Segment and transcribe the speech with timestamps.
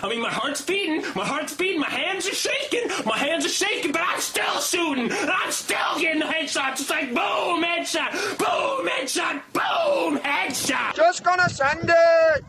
[0.00, 3.48] I mean, my heart's beating, my heart's beating, my hands are shaking, my hands are
[3.48, 6.80] shaking, but I'm still shooting, I'm still getting headshots.
[6.80, 10.94] It's like boom, headshot, boom, headshot, boom, headshot.
[10.94, 12.44] Just gonna send it.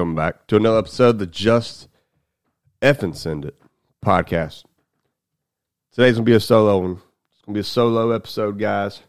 [0.00, 1.86] Welcome back to another episode of the Just
[2.80, 3.60] Effin Send It
[4.02, 4.64] podcast.
[5.92, 7.02] Today's gonna be a solo one.
[7.32, 9.02] It's gonna be a solo episode, guys.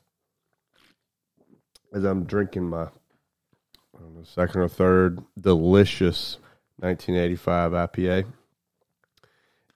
[1.94, 2.88] As I'm drinking my
[3.94, 6.38] know, second or third delicious
[6.80, 8.26] 1985 IPA,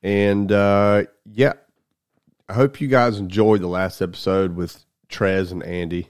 [0.03, 1.53] and uh, yeah,
[2.49, 6.09] I hope you guys enjoyed the last episode with Trez and Andy.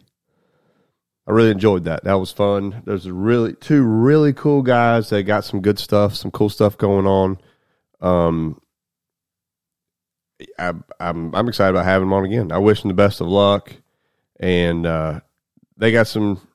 [1.27, 2.03] I really enjoyed that.
[2.03, 2.83] That was fun.
[2.85, 5.09] There's really two really cool guys.
[5.09, 7.39] They got some good stuff, some cool stuff going on.
[7.99, 8.61] Um,
[10.59, 12.51] I, I'm I'm excited about having them on again.
[12.51, 13.73] I wish them the best of luck,
[14.39, 15.21] and uh,
[15.77, 16.47] they got some.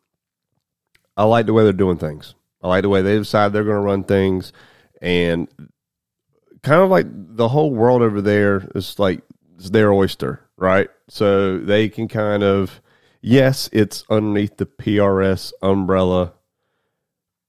[1.17, 2.35] I like the way they're doing things.
[2.63, 4.53] I like the way they decide they're going to run things,
[5.03, 5.49] and
[6.63, 9.23] kind of like the whole world over there is like
[9.57, 10.89] it's their oyster, right?
[11.09, 12.81] So they can kind of
[13.21, 16.35] yes, it's underneath the PRS umbrella,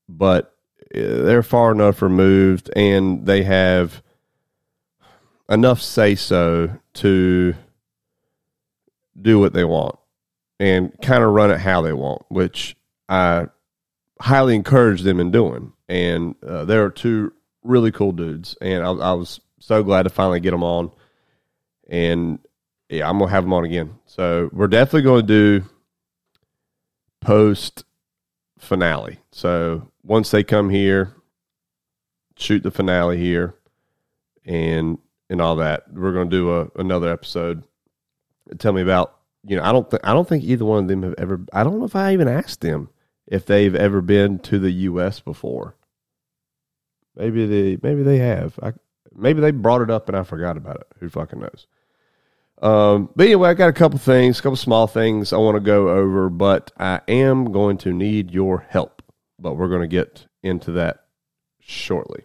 [0.08, 0.56] but
[0.94, 4.02] uh, they're far enough removed and they have
[5.50, 7.54] enough say so to
[9.22, 9.98] do what they want
[10.60, 12.76] and kind of run it how they want, which
[13.10, 13.48] I
[14.20, 15.74] highly encourage them in doing.
[15.90, 17.34] And uh, there are two
[17.64, 20.92] really cool dudes, and I, I was so glad to finally get them on.
[21.90, 22.40] And
[22.92, 23.96] yeah, I'm gonna have them on again.
[24.06, 25.66] So we're definitely going to do
[27.22, 27.86] post
[28.60, 29.20] finale.
[29.32, 31.16] So once they come here,
[32.38, 33.56] shoot the finale here,
[34.46, 34.98] and
[35.30, 37.64] and all that, we're going to do a, another episode.
[38.60, 39.16] Tell me about
[39.48, 41.40] you know I don't th- I don't think either one of them have ever.
[41.54, 42.90] I don't know if I even asked them
[43.26, 45.22] if they've ever been to the U.S.
[45.22, 45.78] before.
[47.16, 48.60] Maybe they maybe they have.
[48.62, 48.74] I,
[49.16, 50.88] maybe they brought it up and I forgot about it.
[51.00, 51.68] Who fucking knows?
[52.62, 55.62] Um, but anyway, I got a couple things, a couple small things I want to
[55.62, 59.02] go over, but I am going to need your help.
[59.40, 61.06] But we're going to get into that
[61.60, 62.24] shortly.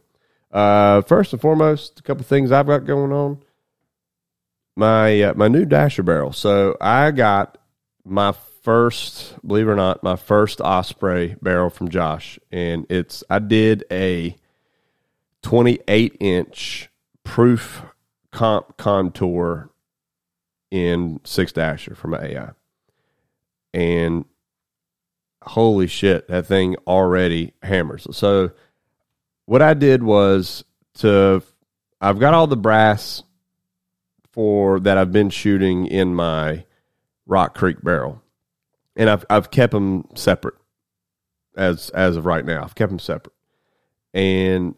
[0.53, 3.43] Uh, first and foremost, a couple things I've got going on.
[4.77, 6.33] My uh, my new dasher barrel.
[6.33, 7.57] So I got
[8.05, 8.33] my
[8.63, 13.85] first, believe it or not, my first Osprey barrel from Josh, and it's I did
[13.91, 14.37] a
[15.43, 16.91] 28 inch
[17.25, 17.83] proof
[18.33, 19.71] comp contour
[20.71, 22.51] in six dasher from AI.
[23.73, 24.25] And
[25.43, 28.07] holy shit, that thing already hammers.
[28.17, 28.51] So
[29.45, 31.43] what I did was to
[32.01, 33.23] I've got all the brass
[34.33, 36.65] for that I've been shooting in my
[37.27, 38.23] Rock Creek barrel.
[38.97, 40.55] And I've I've kept them separate
[41.57, 42.63] as as of right now.
[42.63, 43.35] I've kept them separate.
[44.15, 44.75] And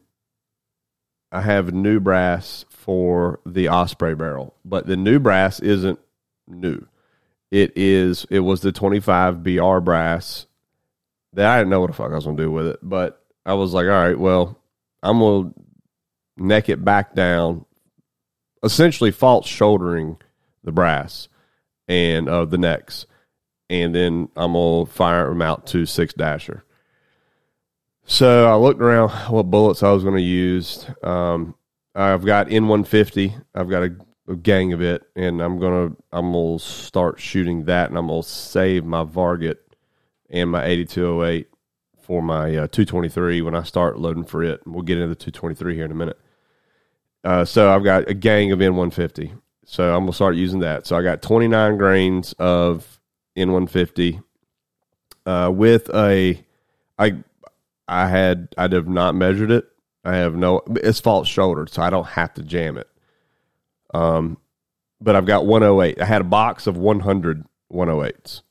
[1.30, 5.98] I have new brass for the Osprey barrel, but the new brass isn't
[6.46, 6.86] new.
[7.50, 8.26] It is.
[8.30, 10.46] It was the 25 BR brass
[11.34, 13.54] that I didn't know what the fuck I was gonna do with it, but I
[13.54, 14.58] was like, all right, well,
[15.02, 15.52] I'm gonna
[16.36, 17.64] neck it back down,
[18.62, 20.18] essentially false shouldering
[20.64, 21.28] the brass
[21.86, 23.06] and uh, the necks,
[23.68, 26.64] and then I'm gonna fire them out to six dasher.
[28.10, 30.86] So I looked around what bullets I was going to use.
[31.02, 31.54] Um,
[31.94, 33.44] I've got N150.
[33.54, 33.96] I've got a,
[34.28, 38.22] a, gang of it, and I'm gonna I'm gonna start shooting that, and I'm gonna
[38.22, 39.56] save my Varget
[40.30, 41.48] and my 8208
[42.00, 44.62] for my uh, 223 when I start loading for it.
[44.64, 46.18] We'll get into the 223 here in a minute.
[47.24, 49.38] Uh, so I've got a gang of N150.
[49.66, 50.86] So I'm gonna start using that.
[50.86, 53.00] So I got 29 grains of
[53.36, 54.22] N150
[55.26, 56.42] uh, with a
[56.98, 57.22] I
[57.88, 59.66] I had I have not measured it.
[60.04, 62.88] I have no it's false shouldered, so I don't have to jam it.
[63.94, 64.38] Um,
[65.00, 66.00] but I've got 108.
[66.00, 68.42] I had a box of 100 108s.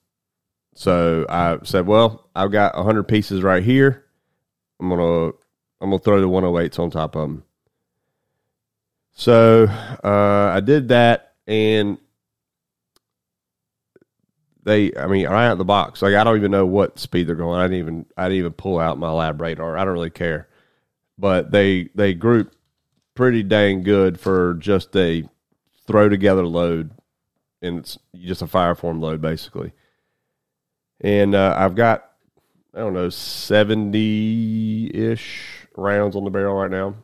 [0.75, 4.05] So I said, well, I've got 100 pieces right here.
[4.79, 5.27] I'm gonna
[5.81, 7.43] I'm gonna throw the 108s on top of them.
[9.13, 9.65] So
[10.03, 11.97] uh, I did that, and
[14.67, 16.01] they I mean right out the box.
[16.01, 17.59] Like I don't even know what speed they're going.
[17.59, 19.77] I didn't even I didn't even pull out my lab radar.
[19.77, 20.49] I don't really care.
[21.17, 22.53] But they they group
[23.15, 25.27] pretty dang good for just a
[25.87, 26.91] throw together load,
[27.61, 29.71] and it's just a fire form load basically.
[30.99, 32.11] And uh, I've got
[32.75, 36.95] I don't know seventy ish rounds on the barrel right now.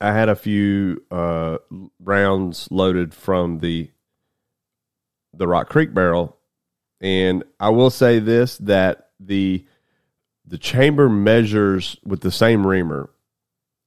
[0.00, 1.58] I had a few uh,
[2.00, 3.90] rounds loaded from the
[5.34, 6.38] the Rock Creek barrel,
[7.00, 9.64] and I will say this that the
[10.46, 13.10] the chamber measures with the same reamer.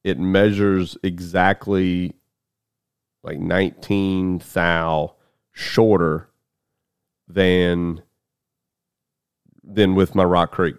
[0.03, 2.15] It measures exactly
[3.23, 5.15] like 19 thou
[5.51, 6.29] shorter
[7.27, 8.01] than
[9.63, 10.75] than with my Rock Creek.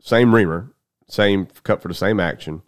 [0.00, 0.72] Same reamer,
[1.06, 2.62] same cut for the same action.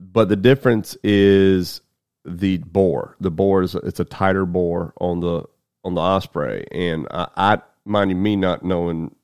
[0.00, 1.82] But the difference is
[2.24, 3.16] the bore.
[3.20, 5.44] The bore is it's a tighter bore on the
[5.84, 7.58] on the Osprey, and I, I
[7.90, 9.14] mind me not knowing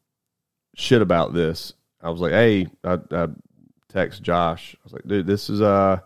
[0.75, 1.73] shit about this.
[2.03, 3.29] I was like, hey, I, I
[3.89, 4.77] text Josh.
[4.79, 6.01] I was like, dude, this is uh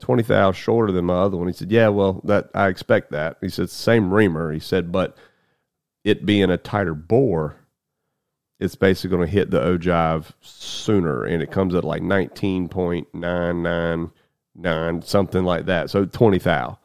[0.00, 1.46] twenty thousand shorter than my other one.
[1.46, 3.36] He said, yeah, well, that I expect that.
[3.40, 4.52] He said, same reamer.
[4.52, 5.16] He said, but
[6.02, 7.56] it being a tighter bore,
[8.60, 13.06] it's basically going to hit the ogive sooner, and it comes at like nineteen point
[13.14, 14.10] nine nine
[14.54, 15.90] nine, something like that.
[15.90, 16.78] So twenty thou,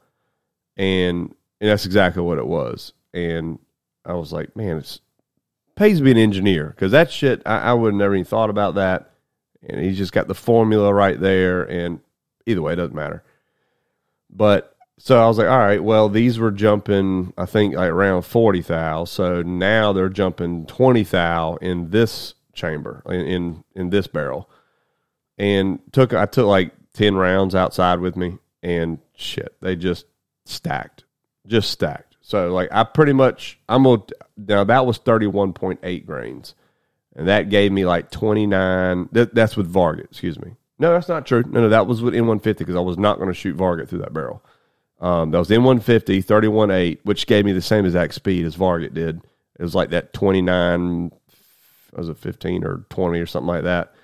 [0.78, 2.94] and and that's exactly what it was.
[3.14, 3.60] And
[4.06, 5.00] I was like, man, it's
[5.76, 8.76] pays to be an engineer because that shit I, I would never even thought about
[8.76, 9.12] that.
[9.68, 12.00] And he's just got the formula right there, and
[12.46, 13.24] either way, it doesn't matter.
[14.30, 18.24] But so I was like, all right, well, these were jumping, I think, like around
[18.24, 19.06] 40 thou.
[19.06, 24.50] So now they're jumping 20 thou in this chamber, in, in, in this barrel.
[25.38, 30.06] And took, I took like 10 rounds outside with me, and shit, they just
[30.46, 31.06] stacked,
[31.48, 32.09] just stacked.
[32.30, 34.04] So like I pretty much, I'm gonna,
[34.38, 36.54] now that was 31.8 grains.
[37.16, 40.52] And that gave me like 29, that, that's with Varget, excuse me.
[40.78, 41.44] No, that's not true.
[41.48, 44.00] No, no, that was with N150 because I was not going to shoot Varget through
[44.00, 44.46] that barrel.
[45.02, 49.24] Um, that was N150, 31.8, which gave me the same exact speed as Varget did.
[49.58, 51.12] It was like that 29,
[51.94, 53.96] was it 15 or 20 or something like that.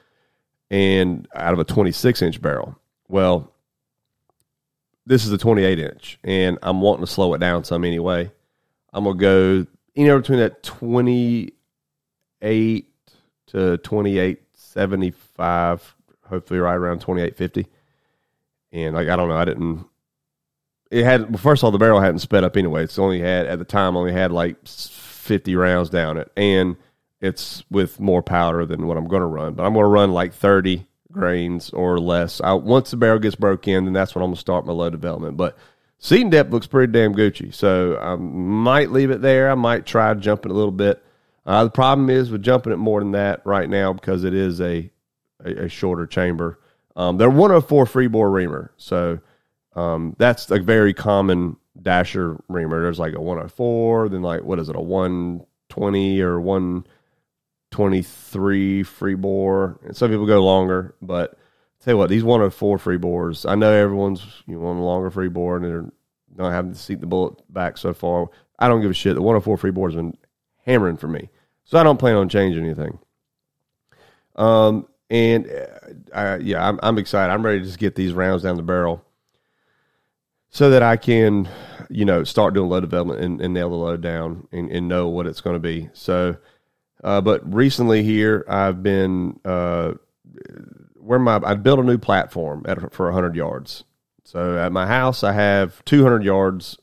[0.71, 2.75] And out of a 26 inch barrel.
[3.07, 3.54] Well,
[5.06, 8.31] this is a 28 inch, and I'm wanting to slow it down some anyway.
[8.94, 9.66] I'm going to go
[9.96, 12.86] anywhere between that 28
[13.48, 15.96] to 2875,
[16.28, 17.68] hopefully right around 2850.
[18.72, 19.86] And like, I don't know, I didn't
[20.92, 22.84] it had well, first of all the barrel hadn't sped up anyway.
[22.84, 26.75] It's only had at the time only had like fifty rounds down it, and
[27.22, 29.54] it's with more powder than what I'm going to run.
[29.54, 32.39] But I'm going to run like thirty grains or less.
[32.41, 34.73] I, once the barrel gets broke in, then that's when I'm going to start my
[34.73, 35.38] low development.
[35.38, 35.57] But
[35.97, 39.50] seating depth looks pretty damn Gucci, so I might leave it there.
[39.50, 41.03] I might try jumping a little bit.
[41.45, 44.62] Uh, the problem is with jumping it more than that right now because it is
[44.62, 44.89] a
[45.44, 46.59] a, a shorter chamber.
[46.95, 49.19] Um, they're 104 freebore reamer, so
[49.75, 52.81] um, that's a very common dasher reamer.
[52.81, 56.39] There's like a 104, then like what is it, a 120 or
[57.77, 59.80] 123 free bore.
[59.83, 61.38] And some people go longer, but
[61.83, 65.30] tell you what, these 104 free bores, I know everyone's you want a longer free
[65.30, 65.92] bore and they're
[66.36, 68.27] not having to seat the bullet back so far.
[68.57, 69.16] I don't give a shit.
[69.16, 70.18] The 104 free bore has been
[70.66, 71.30] hammering for me,
[71.63, 73.00] so I don't plan on changing anything.
[74.36, 77.31] Um, and uh, I, yeah, I'm, I'm excited.
[77.31, 79.06] I'm ready to just get these rounds down the barrel
[80.50, 81.47] so that I can,
[81.90, 85.07] you know, start doing load development and, and nail the load down and, and know
[85.07, 85.90] what it's going to be.
[85.94, 86.38] So,
[87.06, 89.94] uh, but recently here, I've been uh,
[90.95, 93.85] where my I built a new platform at, for 100 yards.
[94.24, 96.78] So at my house, I have 200 yards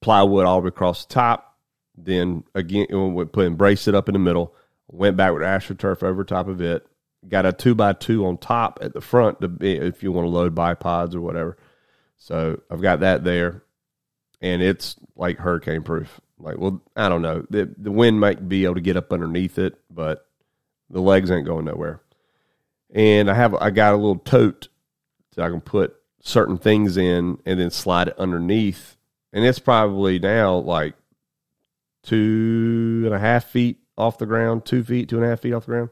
[0.02, 1.58] plywood all the way across the top.
[1.98, 4.56] Then again, we put brace it up in the middle.
[4.88, 6.88] Went back with astroturf over top of it.
[7.28, 10.26] Got a two by two on top at the front to be, if you want
[10.26, 11.58] to load bipods or whatever.
[12.18, 13.64] So I've got that there,
[14.42, 16.22] and it's like hurricane proof.
[16.38, 17.46] Like, well, I don't know.
[17.50, 20.26] The the wind might be able to get up underneath it, but
[20.90, 22.02] the legs ain't going nowhere.
[22.94, 24.70] And I have I got a little tote
[25.36, 28.98] that I can put certain things in and then slide it underneath.
[29.32, 30.96] And it's probably now like
[32.04, 35.54] two and a half feet off the ground, two feet, two and a half feet
[35.54, 35.90] off the ground.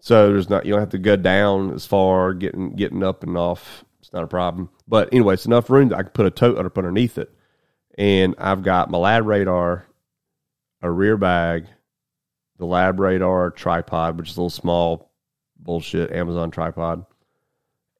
[0.00, 3.36] So there's not you don't have to go down as far getting getting up and
[3.36, 3.84] off.
[4.00, 4.70] It's not a problem.
[4.88, 7.30] But anyway, it's enough room that I can put a tote up underneath it.
[7.96, 9.86] And I've got my lab radar,
[10.80, 11.66] a rear bag,
[12.58, 15.11] the lab radar tripod, which is a little small
[15.64, 17.04] bullshit Amazon tripod,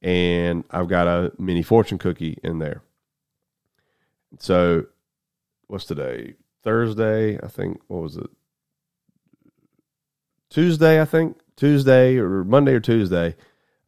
[0.00, 2.83] and I've got a mini fortune cookie in there.
[4.38, 4.87] So,
[5.66, 6.35] what's today?
[6.62, 7.81] Thursday, I think.
[7.88, 8.31] What was it?
[10.50, 11.38] Tuesday, I think.
[11.57, 13.37] Tuesday or Monday or Tuesday,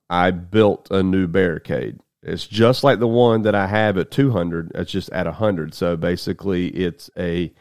[0.09, 1.99] I built a new barricade.
[2.23, 4.73] It's just like the one that I have at 200.
[4.75, 5.75] It's just at 100.
[5.75, 7.53] So basically, it's a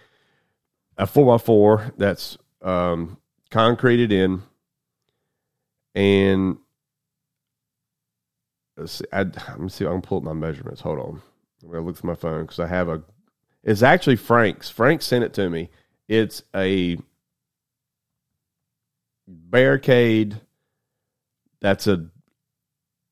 [0.98, 3.18] a four x four that's um,
[3.50, 4.44] concreted in,
[5.96, 6.58] and
[8.78, 9.24] let's see, I,
[9.58, 9.86] me see.
[9.86, 10.82] I pull up my measurements.
[10.82, 11.22] Hold on.
[11.64, 13.02] I'm gonna look through my phone because I have a.
[13.64, 14.70] It's actually Frank's.
[14.70, 15.70] Frank sent it to me.
[16.08, 16.98] It's a
[19.28, 20.42] barricade.
[21.62, 22.08] That's a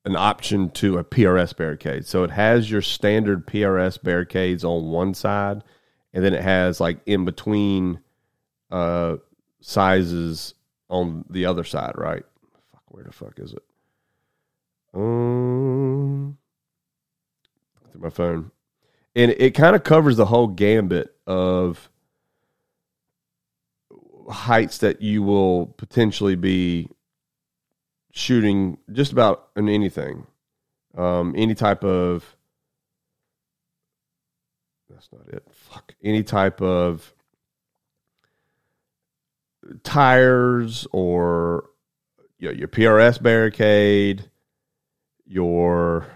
[0.04, 2.06] an option to a PRS barricade.
[2.08, 5.64] So it has your standard PRS barricades on one side,
[6.14, 8.00] and then it has like in between
[8.72, 9.18] uh,
[9.62, 10.56] sizes
[10.90, 12.24] on the other side, right?
[12.92, 13.64] Where the fuck is it?
[14.94, 16.38] Um,
[17.90, 18.52] through my phone,
[19.16, 21.90] and it kind of covers the whole gambit of
[24.30, 26.90] heights that you will potentially be
[28.12, 30.28] shooting just about in anything,
[30.98, 32.36] um, any type of.
[34.90, 35.48] That's not it.
[35.54, 35.96] Fuck.
[36.04, 37.14] Any type of
[39.84, 41.71] tires or
[42.42, 44.30] you know, your PRS barricade,
[45.26, 46.08] your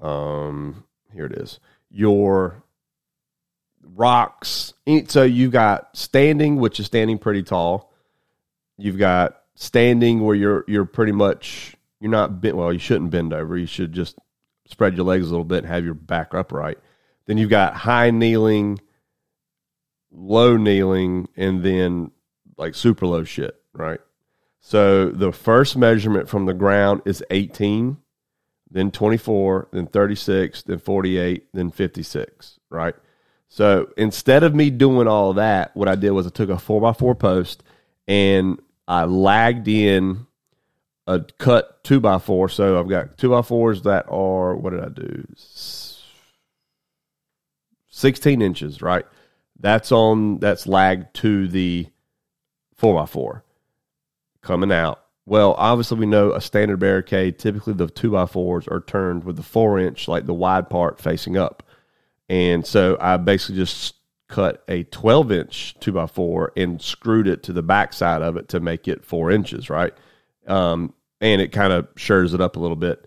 [0.00, 1.58] um here it is.
[1.90, 2.62] Your
[3.82, 4.74] rocks.
[5.06, 7.90] So you've got standing, which is standing pretty tall.
[8.76, 13.32] You've got standing where you're you're pretty much you're not bent well, you shouldn't bend
[13.32, 13.56] over.
[13.56, 14.16] You should just
[14.66, 16.78] spread your legs a little bit and have your back upright.
[17.24, 18.78] Then you've got high kneeling,
[20.12, 22.10] low kneeling, and then
[22.58, 24.00] like super low shit, right?
[24.60, 27.96] So the first measurement from the ground is 18,
[28.70, 32.94] then 24, then 36, then 48, then 56, right?
[33.48, 37.18] So instead of me doing all that, what I did was I took a 4x4
[37.18, 37.62] post
[38.06, 40.26] and I lagged in
[41.06, 42.50] a cut 2x4.
[42.50, 45.26] So I've got 2x4s that are, what did I do?
[47.88, 49.06] 16 inches, right?
[49.58, 51.88] That's on, that's lagged to the
[52.76, 53.44] four by four
[54.48, 55.04] coming out.
[55.26, 57.38] Well, obviously we know a standard barricade.
[57.38, 60.98] Typically, the two by fours are turned with the four inch, like the wide part,
[60.98, 61.62] facing up.
[62.30, 63.94] And so I basically just
[64.26, 68.36] cut a 12 inch two by four and screwed it to the back side of
[68.38, 69.92] it to make it four inches, right?
[70.46, 73.06] Um, and it kind of shures it up a little bit.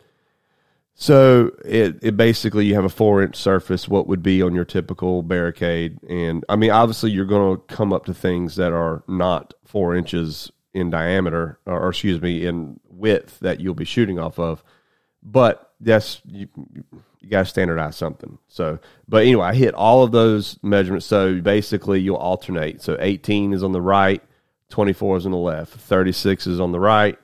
[0.93, 4.65] So it, it basically you have a four inch surface, what would be on your
[4.65, 9.01] typical barricade, and I mean obviously you're going to come up to things that are
[9.07, 14.19] not four inches in diameter, or, or excuse me, in width that you'll be shooting
[14.19, 14.63] off of.
[15.23, 16.47] But that's you,
[17.19, 18.37] you got to standardize something.
[18.47, 21.05] So, but anyway, I hit all of those measurements.
[21.05, 22.81] So basically, you'll alternate.
[22.81, 24.21] So 18 is on the right,
[24.69, 27.17] 24 is on the left, 36 is on the right,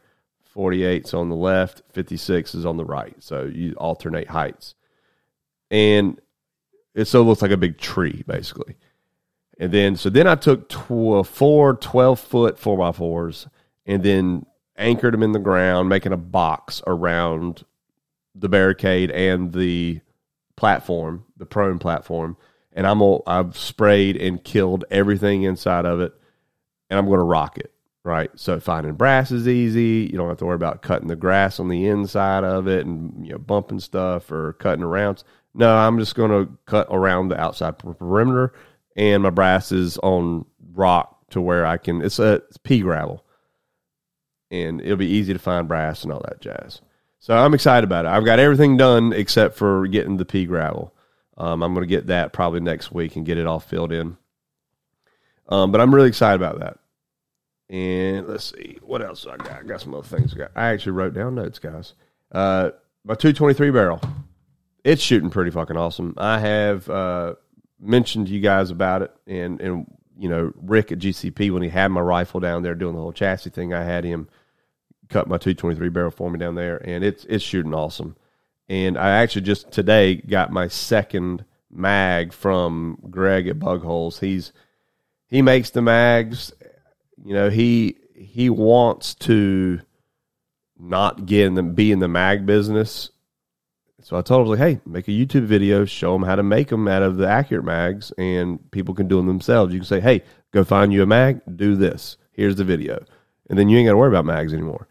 [0.43, 3.15] 48 is on the left, 56 is on the right.
[3.19, 4.75] So you alternate heights.
[5.71, 6.19] And
[6.93, 8.75] it so looks like a big tree, basically.
[9.59, 13.49] And then, so then I took tw- four 12 foot 4x4s
[13.85, 14.45] and then
[14.77, 17.65] anchored them in the ground, making a box around
[18.35, 20.01] the barricade and the
[20.55, 22.37] platform, the prone platform.
[22.73, 26.13] And I'm i I've sprayed and killed everything inside of it,
[26.91, 27.73] and I'm going to rock it
[28.07, 28.31] right?
[28.35, 30.09] So finding brass is easy.
[30.09, 33.25] You don't have to worry about cutting the grass on the inside of it and
[33.25, 35.23] you know bumping stuff or cutting around.
[35.53, 38.53] No, I'm just going to cut around the outside perimeter,
[38.97, 42.01] and my brass is on rock to where I can.
[42.01, 43.23] It's a it's pea gravel,
[44.51, 46.81] and it'll be easy to find brass and all that jazz.
[47.19, 48.09] So I'm excited about it.
[48.09, 50.93] I've got everything done except for getting the pea gravel.
[51.37, 54.17] Um, I'm going to get that probably next week and get it all filled in.
[55.49, 56.79] Um, but I'm really excited about that.
[57.69, 59.51] And let's see what else I got.
[59.51, 60.33] I got some other things.
[60.33, 60.51] I, got.
[60.55, 61.93] I actually wrote down notes, guys.
[62.31, 62.71] Uh,
[63.03, 64.01] my 223 barrel,
[64.83, 66.13] it's shooting pretty fucking awesome.
[66.17, 67.35] I have uh,
[67.79, 69.85] mentioned to you guys about it, and and
[70.17, 73.13] you know Rick at GCP when he had my rifle down there doing the whole
[73.13, 73.73] chassis thing.
[73.73, 74.27] I had him
[75.09, 78.15] cut my 223 barrel for me down there, and it's it's shooting awesome.
[78.69, 84.19] And I actually just today got my second mag from Greg at Bug Holes.
[84.19, 84.51] He's
[85.27, 86.53] he makes the mags.
[87.23, 89.81] You know he he wants to
[90.79, 93.11] not get in the be in the mag business.
[94.07, 96.69] So I told him like, hey, make a YouTube video, show them how to make
[96.69, 99.73] them out of the accurate mags, and people can do them themselves.
[99.73, 100.23] You can say, hey,
[100.53, 102.15] go find you a mag, do this.
[102.31, 103.03] Here's the video,
[103.49, 104.87] and then you ain't got to worry about mags anymore.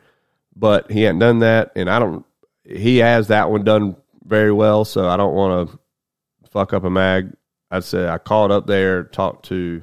[0.54, 2.26] But he hadn't done that, and I don't.
[2.64, 5.78] He has that one done very well, so I don't want to
[6.50, 7.32] fuck up a mag.
[7.70, 9.82] I said, I called up there, talked to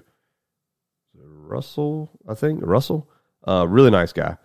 [1.15, 3.09] Russell, I think Russell,
[3.47, 4.37] uh, really nice guy,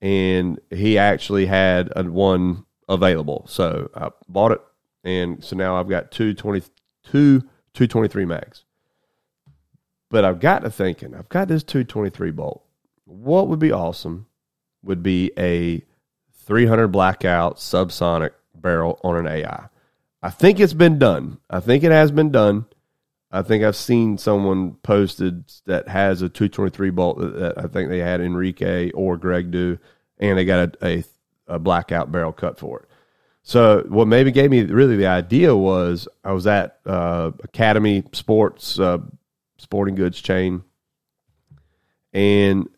[0.00, 4.60] and he actually had a one available, so I bought it,
[5.04, 6.62] and so now I've got two twenty
[7.04, 7.42] two
[7.74, 8.64] two twenty three mags.
[10.10, 12.64] But I've got to thinking, I've got this two twenty three bolt.
[13.04, 14.26] What would be awesome
[14.82, 15.82] would be a
[16.44, 19.68] three hundred blackout subsonic barrel on an AI.
[20.22, 21.38] I think it's been done.
[21.50, 22.66] I think it has been done.
[23.32, 27.98] I think I've seen someone posted that has a 223 bolt that, I think they
[27.98, 29.78] had Enrique or Greg do,
[30.18, 31.04] and they got a, a,
[31.52, 32.88] a blackout barrel cut for it.
[33.42, 38.78] So what maybe gave me really the idea was I was at uh, Academy Sports
[38.78, 38.98] uh,
[39.58, 40.62] sporting goods chain,
[42.12, 42.68] and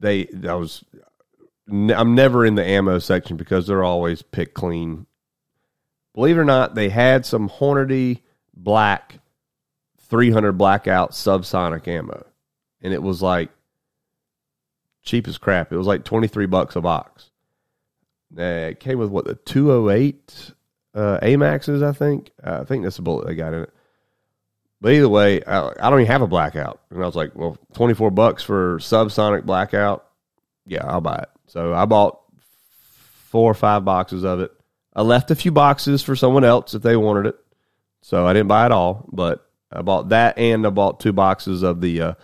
[0.00, 0.84] they I was
[1.70, 5.06] I'm never in the ammo section because they're always pick clean.
[6.14, 8.22] Believe it or not, they had some Hornady
[8.54, 9.20] black
[10.08, 12.26] 300 blackout subsonic ammo,
[12.80, 13.50] and it was like
[15.02, 15.72] cheap as crap.
[15.72, 17.30] It was like 23 bucks a box.
[18.36, 20.52] Uh, it came with what the 208
[20.94, 22.30] uh, Amaxes, I think.
[22.42, 23.72] Uh, I think that's the bullet they got in it.
[24.80, 27.58] But either way, I, I, don't even have a blackout, and I was like, well,
[27.74, 30.06] 24 bucks for subsonic blackout.
[30.66, 31.28] Yeah, I'll buy it.
[31.46, 32.20] So I bought
[33.28, 34.52] four or five boxes of it.
[34.94, 37.36] I left a few boxes for someone else if they wanted it.
[38.02, 41.62] So I didn't buy it all, but I bought that and I bought two boxes
[41.62, 42.14] of the uh,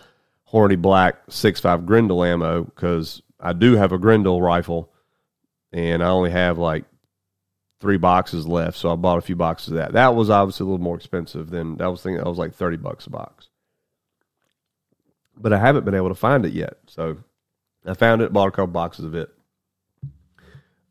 [0.51, 4.91] Hornady Black six five Grendel ammo because I do have a Grendel rifle
[5.75, 6.85] and I only have like
[7.81, 8.77] three boxes left.
[8.77, 9.91] So I bought a few boxes of that.
[9.91, 12.77] That was obviously a little more expensive than that was thinking that was like 30
[12.77, 13.49] bucks a box.
[15.37, 16.77] But I haven't been able to find it yet.
[16.87, 17.17] So
[17.85, 19.29] I found it, bought a couple boxes of it.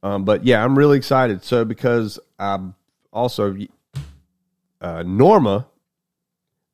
[0.02, 1.42] Um, but yeah, I'm really excited.
[1.42, 2.74] So because I'm
[3.10, 3.56] also
[4.82, 5.66] uh, Norma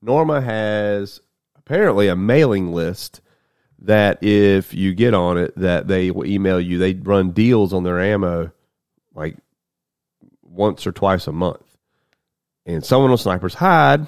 [0.03, 1.21] Norma has
[1.57, 3.21] apparently a mailing list
[3.83, 6.79] that if you get on it, that they will email you.
[6.79, 8.53] They run deals on their ammo
[9.15, 9.37] like
[10.43, 11.63] once or twice a month.
[12.67, 14.07] And someone on Sniper's Hide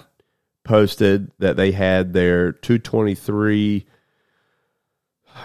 [0.64, 3.86] posted that they had their 223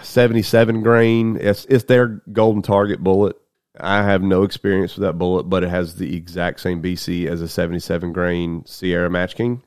[0.02, 1.38] 77 grain.
[1.40, 3.36] It's, it's their golden target bullet.
[3.80, 7.40] I have no experience with that bullet, but it has the exact same BC as
[7.40, 9.62] a 77 grain Sierra Match King.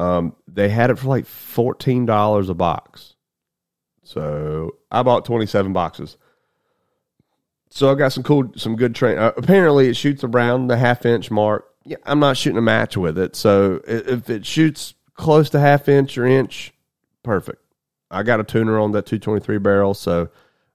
[0.00, 3.14] Um, they had it for like fourteen dollars a box.
[4.02, 6.16] So I bought twenty seven boxes.
[7.70, 9.18] So I got some cool, some good train.
[9.18, 11.66] Uh, apparently, it shoots around the half inch mark.
[11.84, 13.36] Yeah, I'm not shooting a match with it.
[13.36, 16.72] So if it shoots close to half inch or inch,
[17.22, 17.62] perfect.
[18.10, 20.30] I got a tuner on that 223 barrel, so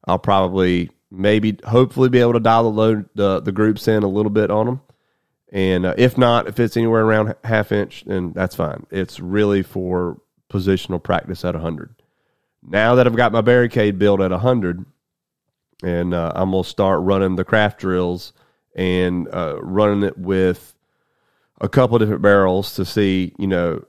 [0.08, 4.08] I'll probably, maybe, hopefully, be able to dial the load the the groups in a
[4.08, 4.82] little bit on them.
[5.56, 8.86] And uh, if not, if it's anywhere around half inch, then that's fine.
[8.92, 10.20] It's really for
[10.52, 11.96] positional practice at 100.
[12.62, 14.84] Now that I've got my barricade built at 100,
[15.82, 18.34] and uh, I'm going to start running the craft drills
[18.76, 20.76] and uh, running it with
[21.62, 23.86] a couple different barrels to see, you know,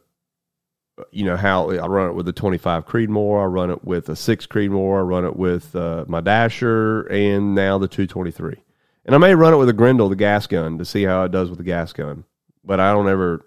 [1.10, 4.14] you know how I run it with the 25 Creedmoor, I run it with a
[4.14, 8.62] six Creedmoor, I run it with uh, my Dasher, and now the 223.
[9.06, 11.30] And I may run it with a Grendel, the gas gun, to see how it
[11.30, 12.24] does with the gas gun.
[12.64, 13.46] But I don't ever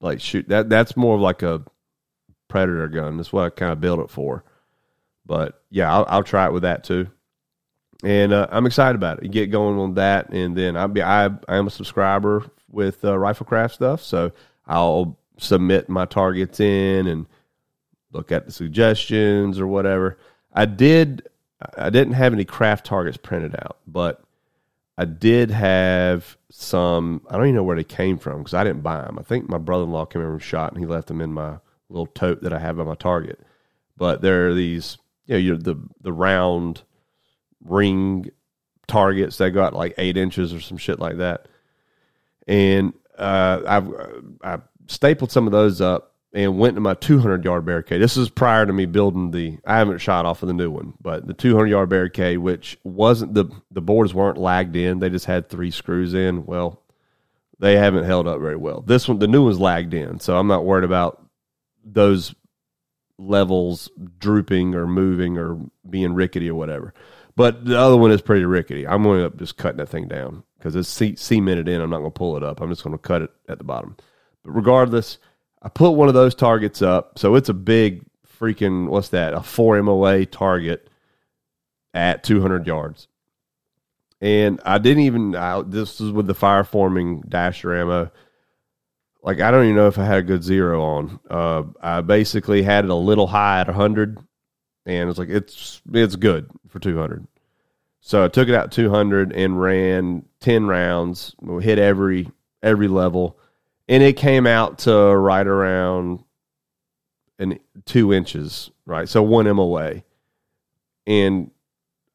[0.00, 0.68] like shoot that.
[0.68, 1.62] That's more of like a
[2.48, 3.16] predator gun.
[3.16, 4.42] That's what I kind of built it for.
[5.24, 7.08] But yeah, I'll, I'll try it with that too.
[8.04, 9.30] And uh, I'm excited about it.
[9.30, 13.12] Get going on that, and then I'll be I I am a subscriber with uh,
[13.12, 14.02] riflecraft stuff.
[14.02, 14.32] So
[14.66, 17.26] I'll submit my targets in and
[18.12, 20.18] look at the suggestions or whatever.
[20.52, 21.28] I did.
[21.78, 24.22] I didn't have any craft targets printed out, but
[24.98, 27.22] I did have some.
[27.28, 29.18] I don't even know where they came from because I didn't buy them.
[29.18, 31.32] I think my brother in law came over and shot, and he left them in
[31.32, 33.40] my little tote that I have on my target.
[33.96, 36.82] But there are these, you know, the the round
[37.62, 38.30] ring
[38.86, 41.46] targets that got like eight inches or some shit like that,
[42.46, 43.92] and uh, I've
[44.42, 48.02] I stapled some of those up and went to my 200 yard barricade.
[48.02, 49.58] This is prior to me building the.
[49.64, 53.34] I haven't shot off of the new one, but the 200 yard barricade, which wasn't
[53.34, 54.98] the the boards weren't lagged in.
[54.98, 56.46] They just had three screws in.
[56.46, 56.82] Well,
[57.58, 58.82] they haven't held up very well.
[58.82, 61.22] This one, the new one's lagged in, so I'm not worried about
[61.84, 62.34] those
[63.18, 65.58] levels drooping or moving or
[65.88, 66.92] being rickety or whatever.
[67.34, 68.86] But the other one is pretty rickety.
[68.86, 71.80] I'm going to up just cutting that thing down because it's cemented in.
[71.80, 72.60] I'm not going to pull it up.
[72.60, 73.96] I'm just going to cut it at the bottom.
[74.42, 75.18] But regardless,
[75.66, 77.18] I put one of those targets up.
[77.18, 78.04] So it's a big
[78.38, 79.34] freaking, what's that?
[79.34, 80.88] A 4 MOA target
[81.92, 83.08] at 200 yards.
[84.20, 88.10] And I didn't even, I, this was with the fire forming dasher ammo
[89.26, 91.20] like I don't even know if I had a good zero on.
[91.28, 94.16] Uh, I basically had it a little high at 100,
[94.86, 97.26] and it's like it's it's good for 200.
[98.00, 101.34] So I took it out 200 and ran 10 rounds.
[101.40, 102.30] We hit every
[102.62, 103.36] every level,
[103.88, 106.24] and it came out to right around
[107.38, 109.08] an two inches, right?
[109.08, 110.02] So one MOA,
[111.06, 111.50] and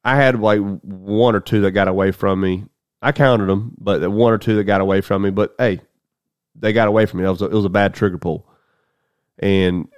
[0.04, 2.64] I had like one or two that got away from me.
[3.00, 5.30] I counted them, but one or two that got away from me.
[5.30, 5.80] But hey,
[6.54, 7.26] they got away from me.
[7.26, 8.46] It was a, it was a bad trigger pull,
[9.38, 9.88] and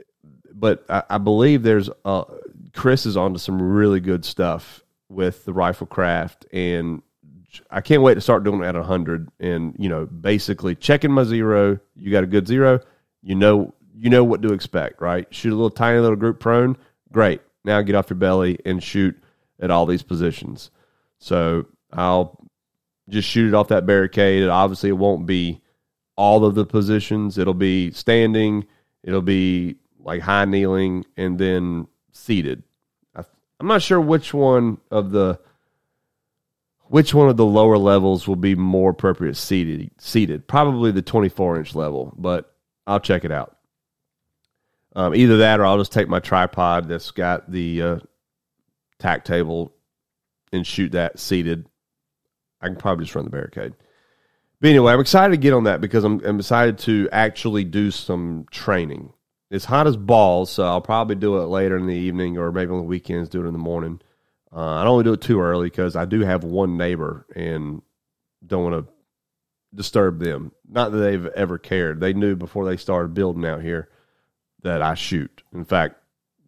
[0.53, 2.25] but I, I believe there's uh,
[2.73, 7.03] Chris is onto some really good stuff with the rifle craft, and
[7.71, 9.29] I can't wait to start doing it at hundred.
[9.41, 11.79] And you know, basically checking my zero.
[11.97, 12.81] You got a good zero.
[13.23, 15.27] You know, you know what to expect, right?
[15.35, 16.77] Shoot a little tiny little group prone.
[17.13, 17.41] Great.
[17.65, 19.17] Now get off your belly and shoot
[19.61, 20.71] at all these positions.
[21.19, 22.39] So I'll
[23.09, 24.49] just shoot it off that barricade.
[24.49, 25.63] Obviously, it won't be
[26.17, 27.39] all of the positions.
[27.39, 28.67] It'll be standing,
[29.03, 32.63] it'll be like high kneeling, and then seated.
[33.15, 33.25] I,
[33.61, 35.41] I'm not sure which one of the
[36.89, 39.91] which one of the lower levels will be more appropriate seated.
[39.99, 42.55] Seated, probably the 24 inch level, but
[42.87, 43.57] I'll check it out.
[44.97, 47.99] Um, either that, or I'll just take my tripod that's got the uh,
[48.99, 49.75] tack table
[50.53, 51.67] and shoot that seated.
[52.61, 53.75] I can probably just run the barricade.
[54.61, 57.91] But anyway, I'm excited to get on that because I'm, I'm excited to actually do
[57.91, 59.13] some training.
[59.51, 62.71] It's hot as balls, so I'll probably do it later in the evening or maybe
[62.71, 64.01] on the weekends, do it in the morning.
[64.55, 67.27] Uh, I don't want to do it too early because I do have one neighbor
[67.35, 67.83] and
[68.47, 68.93] don't want to
[69.75, 70.53] disturb them.
[70.69, 72.01] Not that they've ever cared.
[72.01, 73.89] They knew before they started building out here
[74.63, 75.43] that I shoot.
[75.53, 75.97] In fact,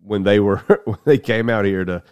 [0.03, 2.03] when they were when they came out here to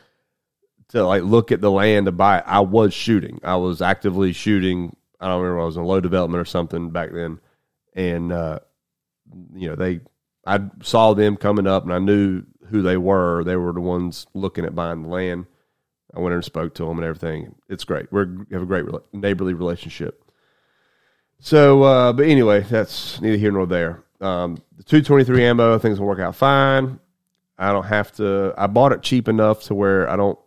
[0.89, 3.41] to like look at the land to buy it, I was shooting.
[3.45, 7.11] I was actively shooting I don't remember I was in low development or something back
[7.11, 7.41] then,
[7.95, 8.59] and uh,
[9.55, 10.01] you know they
[10.47, 13.43] I saw them coming up and I knew who they were.
[13.43, 15.47] They were the ones looking at buying the land.
[16.15, 17.55] I went and spoke to him and everything.
[17.69, 18.13] It's great.
[18.13, 18.21] we
[18.53, 20.23] have a great neighborly relationship.
[21.41, 24.05] So, uh, but anyway, that's neither here nor there.
[24.21, 27.01] Um, the 223 ammo, things will work out fine.
[27.59, 28.55] I don't have to.
[28.57, 30.39] I bought it cheap enough to where I don't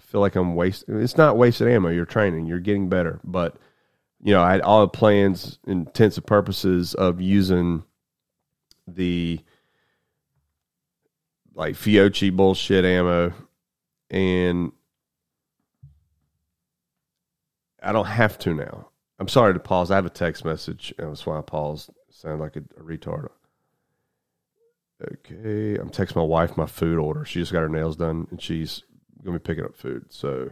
[0.00, 1.00] feel like I'm wasting.
[1.00, 1.90] It's not wasted ammo.
[1.90, 2.46] You're training.
[2.46, 3.56] You're getting better, but
[4.20, 7.84] you know, I had all the plans, intents and purposes of using
[8.86, 9.40] the
[11.54, 13.32] like Fiocchi bullshit ammo,
[14.10, 14.72] and
[17.82, 18.88] I don't have to now.
[19.18, 19.90] I'm sorry to pause.
[19.90, 21.90] I have a text message, and that's why I paused.
[22.10, 23.28] Sound like a, a retard.
[25.02, 27.24] Okay, I'm texting my wife my food order.
[27.24, 28.82] She just got her nails done, and she's
[29.24, 30.06] gonna be picking up food.
[30.10, 30.50] So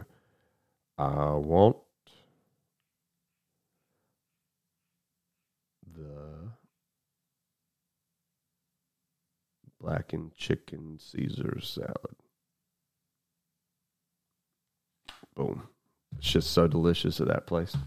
[0.97, 1.77] I won't
[9.87, 12.15] blackened chicken Caesar salad.
[15.37, 15.61] Boom.
[16.17, 17.77] It's just so delicious at that place.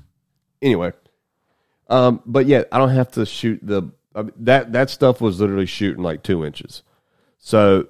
[0.62, 0.92] Anyway,
[1.88, 5.40] um, but yeah, I don't have to shoot the I mean, that that stuff was
[5.40, 6.82] literally shooting like two inches.
[7.38, 7.88] So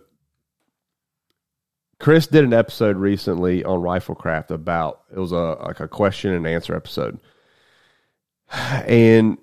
[1.98, 6.46] Chris did an episode recently on Riflecraft about it was a like a question and
[6.46, 7.20] answer episode,
[8.50, 9.36] and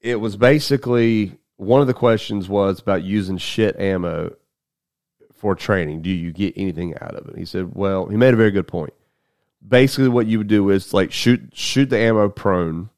[0.00, 4.34] it was basically one of the questions was about using shit ammo
[5.32, 6.02] for training.
[6.02, 7.38] Do you get anything out of it?
[7.38, 8.92] He said, well, he made a very good point.
[9.66, 12.90] Basically, what you would do is like shoot shoot the ammo prone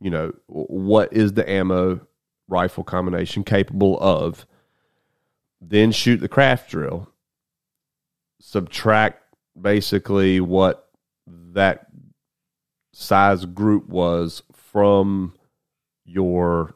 [0.00, 2.00] you know, what is the ammo
[2.48, 4.46] rifle combination capable of?
[5.60, 7.08] Then shoot the craft drill.
[8.40, 9.22] Subtract
[9.60, 10.88] basically what
[11.26, 11.86] that
[12.92, 15.34] size group was from
[16.04, 16.74] your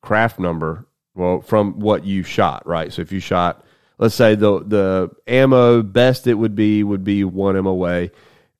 [0.00, 0.86] craft number.
[1.14, 2.92] Well, from what you shot, right?
[2.92, 3.64] So if you shot,
[3.98, 8.10] let's say the the ammo best it would be would be one MOA,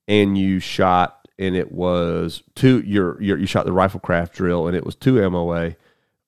[0.09, 2.81] and you shot and it was two.
[2.81, 5.77] Your, your you shot the rifle craft drill and it was two MOA.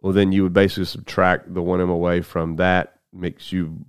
[0.01, 3.85] Well, then you would basically subtract the one MOA from that, makes you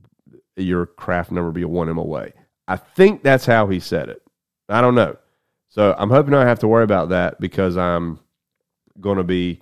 [0.55, 2.29] your craft number be a one MOA.
[2.67, 4.21] I think that's how he said it.
[4.67, 5.17] I don't know.
[5.69, 8.19] So I'm hoping I have to worry about that because I'm
[8.99, 9.61] going to be,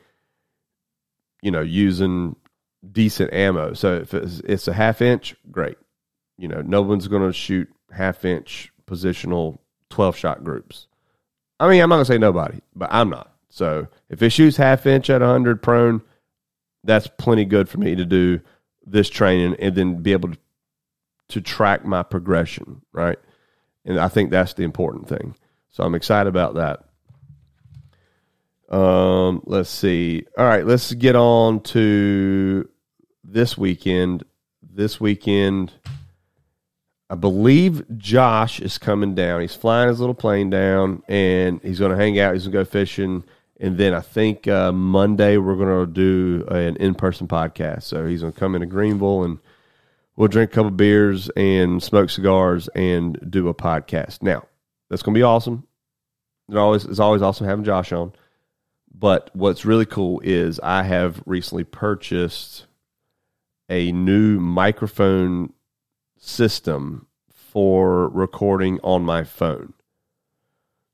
[1.41, 2.35] you know, using
[2.91, 3.73] decent ammo.
[3.73, 5.77] So if it's, it's a half inch, great.
[6.37, 10.87] You know, no one's going to shoot half inch positional 12 shot groups.
[11.59, 13.33] I mean, I'm not going to say nobody, but I'm not.
[13.49, 16.01] So if it shoots half inch at 100 prone,
[16.83, 18.39] that's plenty good for me to do
[18.85, 20.37] this training and then be able to,
[21.29, 23.17] to track my progression, right?
[23.85, 25.35] And I think that's the important thing.
[25.69, 26.83] So I'm excited about that.
[28.69, 30.25] Um, let's see.
[30.37, 32.67] All right, let's get on to
[33.23, 34.23] this weekend.
[34.61, 35.73] This weekend,
[37.09, 39.41] I believe Josh is coming down.
[39.41, 42.33] He's flying his little plane down, and he's going to hang out.
[42.33, 43.23] He's going to go fishing,
[43.59, 47.83] and then I think uh, Monday we're going to do an in-person podcast.
[47.83, 49.39] So he's going to come into Greenville, and
[50.17, 54.21] we'll drink a couple beers and smoke cigars and do a podcast.
[54.21, 54.45] Now
[54.89, 55.65] that's going to be awesome.
[56.49, 58.11] It always it's always awesome having Josh on.
[58.93, 62.65] But what's really cool is I have recently purchased
[63.69, 65.53] a new microphone
[66.17, 69.73] system for recording on my phone.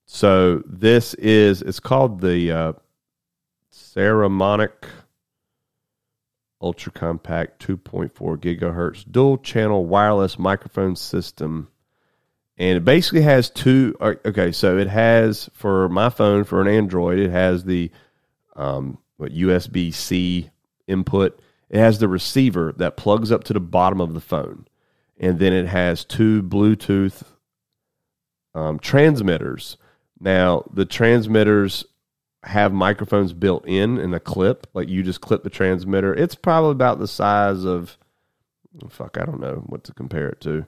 [0.06, 2.74] So this is it's called the uh,
[3.72, 4.74] Saramonic
[6.62, 11.70] Ultra Compact 2.4 gigahertz dual channel wireless microphone system.
[12.58, 13.96] And it basically has two.
[14.00, 17.92] uh, Okay, so it has for my phone for an Android, it has the
[18.56, 20.52] um, what USB C
[20.88, 21.40] input.
[21.70, 24.68] It has the receiver that plugs up to the bottom of the phone,
[25.20, 27.24] and then it has two Bluetooth
[28.56, 29.78] um, transmitters.
[30.20, 31.86] Now the transmitters
[32.44, 34.68] have microphones built in in a clip.
[34.74, 36.14] Like you just clip the transmitter.
[36.14, 37.98] It's probably about the size of
[38.90, 39.18] fuck.
[39.18, 40.66] I don't know what to compare it to.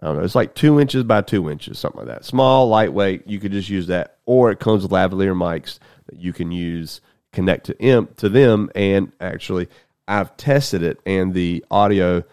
[0.00, 0.22] I don't know.
[0.22, 2.24] It's like two inches by two inches, something like that.
[2.24, 3.26] Small, lightweight.
[3.26, 7.00] You could just use that, or it comes with lavalier mics that you can use
[7.32, 8.70] connect to imp to them.
[8.74, 9.68] And actually,
[10.08, 12.24] I've tested it, and the audio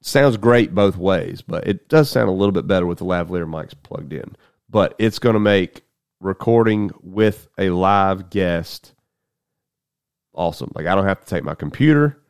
[0.00, 3.48] sounds great both ways, but it does sound a little bit better with the lavalier
[3.48, 4.36] mics plugged in.
[4.70, 5.82] But it's going to make
[6.20, 8.94] recording with a live guest
[10.38, 10.70] awesome.
[10.74, 12.22] Like I don't have to take my computer.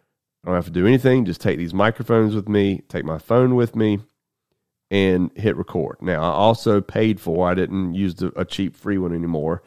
[0.43, 1.25] I don't have to do anything.
[1.25, 4.01] Just take these microphones with me, take my phone with me,
[4.91, 5.99] and hit record.
[6.01, 7.49] Now, I also paid for.
[7.49, 9.63] I didn't use a cheap free one anymore.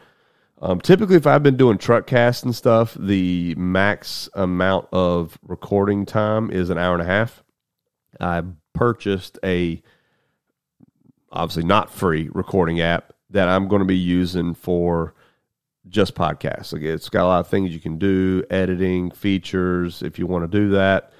[0.61, 6.05] Um, typically, if I've been doing truck casts and stuff, the max amount of recording
[6.05, 7.43] time is an hour and a half.
[8.19, 8.43] I
[8.73, 9.81] purchased a
[11.31, 15.15] obviously not free recording app that I'm going to be using for
[15.87, 16.73] just podcasts.
[16.73, 20.43] Like it's got a lot of things you can do, editing features if you want
[20.43, 21.11] to do that,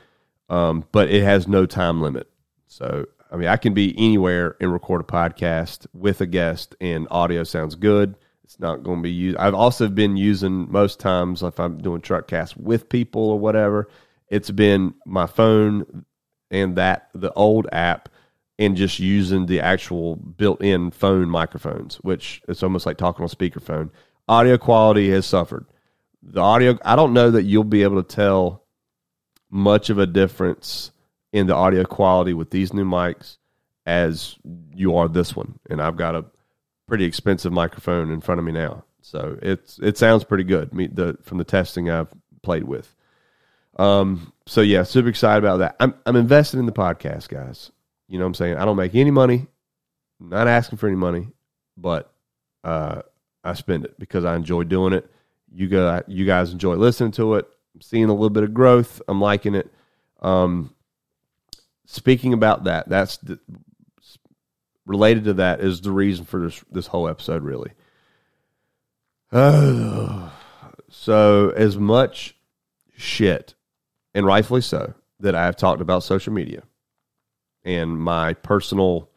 [0.50, 2.30] um, but it has no time limit.
[2.68, 7.08] So I mean, I can be anywhere and record a podcast with a guest, and
[7.10, 8.18] audio sounds good.
[8.44, 9.38] It's not going to be used.
[9.38, 13.88] I've also been using most times if I'm doing truck casts with people or whatever.
[14.28, 16.06] It's been my phone
[16.52, 18.10] and that the old app
[18.60, 23.90] and just using the actual built-in phone microphones, which it's almost like talking on speakerphone.
[24.28, 25.66] Audio quality has suffered.
[26.22, 28.64] The audio, I don't know that you'll be able to tell
[29.50, 30.92] much of a difference
[31.34, 33.38] in the audio quality with these new mics
[33.86, 34.38] as
[34.76, 35.58] you are this one.
[35.70, 36.26] And I've got a
[36.88, 40.74] pretty expensive microphone in front of me now, so it's it sounds pretty good.
[40.74, 42.94] Me the from the testing I've played with.
[43.78, 44.34] Um.
[44.48, 45.76] So yeah, super excited about that.
[45.80, 47.72] I'm I'm invested in the podcast, guys.
[48.08, 48.58] You know what I'm saying?
[48.58, 49.48] I don't make any money.
[50.20, 51.30] I'm not asking for any money,
[51.78, 52.14] but
[52.64, 53.02] uh,
[53.44, 55.10] I spend it because I enjoy doing it.
[55.54, 57.48] You guys, you guys enjoy listening to it.
[57.74, 59.02] I'm seeing a little bit of growth.
[59.08, 59.72] I'm liking it.
[60.22, 60.76] Um,
[61.86, 63.40] speaking about that, that's the,
[64.86, 67.72] related to that is the reason for this this whole episode, really.
[69.32, 70.32] Oh,
[70.90, 72.36] so as much
[72.96, 73.56] shit,
[74.14, 76.64] and rightfully so, that I have talked about social media
[77.64, 79.10] and my personal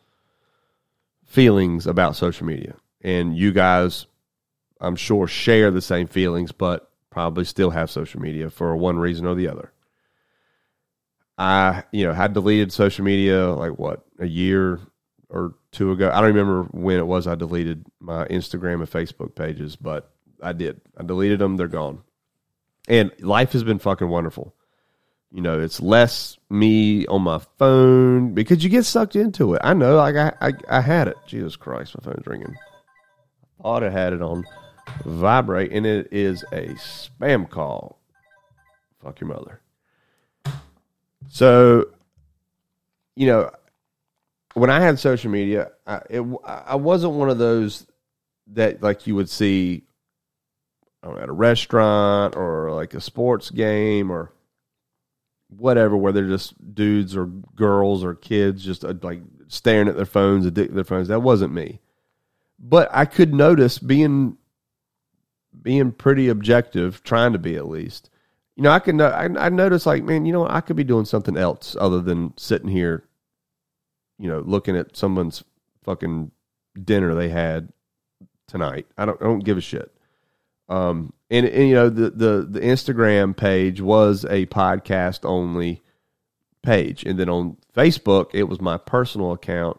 [1.24, 4.06] feelings about social media, and you guys
[4.84, 9.26] I'm sure, share the same feelings, but probably still have social media for one reason
[9.26, 9.72] or the other.
[11.38, 14.80] I, you know, had deleted social media like what a year
[15.28, 16.10] or two ago.
[16.12, 20.52] I don't remember when it was I deleted my Instagram and Facebook pages, but I
[20.52, 20.80] did.
[20.96, 21.56] I deleted them.
[21.56, 22.02] They're gone.
[22.86, 24.54] And life has been fucking wonderful.
[25.34, 29.62] You know, it's less me on my phone because you get sucked into it.
[29.64, 31.16] I know, like I, I, I had it.
[31.26, 32.54] Jesus Christ, my phone's ringing.
[33.60, 34.44] Thought I had it on
[35.04, 37.98] vibrate, and it is a spam call.
[39.02, 39.60] Fuck your mother.
[41.30, 41.88] So,
[43.16, 43.50] you know,
[44.52, 47.88] when I had social media, I, it, I wasn't one of those
[48.52, 49.82] that like you would see
[51.02, 54.30] at a restaurant or like a sports game or
[55.56, 60.06] whatever, where they're just dudes or girls or kids just uh, like staring at their
[60.06, 61.08] phones, addicted to their phones.
[61.08, 61.80] That wasn't me,
[62.58, 64.36] but I could notice being
[65.62, 68.10] being pretty objective, trying to be at least.
[68.56, 71.04] You know, I can I, I notice like, man, you know, I could be doing
[71.04, 73.04] something else other than sitting here
[74.18, 75.44] you know, looking at someone's
[75.82, 76.30] fucking
[76.82, 77.72] dinner they had
[78.46, 78.86] tonight.
[78.96, 79.92] I don't I don't give a shit.
[80.68, 85.82] Um, and, and you know the, the the Instagram page was a podcast only
[86.62, 89.78] page, and then on Facebook it was my personal account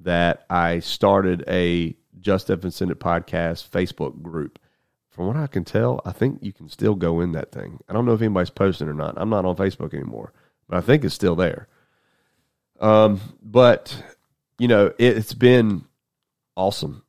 [0.00, 4.58] that I started a Just F and podcast Facebook group.
[5.10, 7.80] From what I can tell, I think you can still go in that thing.
[7.88, 9.14] I don't know if anybody's posting or not.
[9.16, 10.32] I'm not on Facebook anymore,
[10.68, 11.66] but I think it's still there.
[12.78, 14.00] Um, but
[14.58, 15.84] you know, it, it's been
[16.56, 17.02] awesome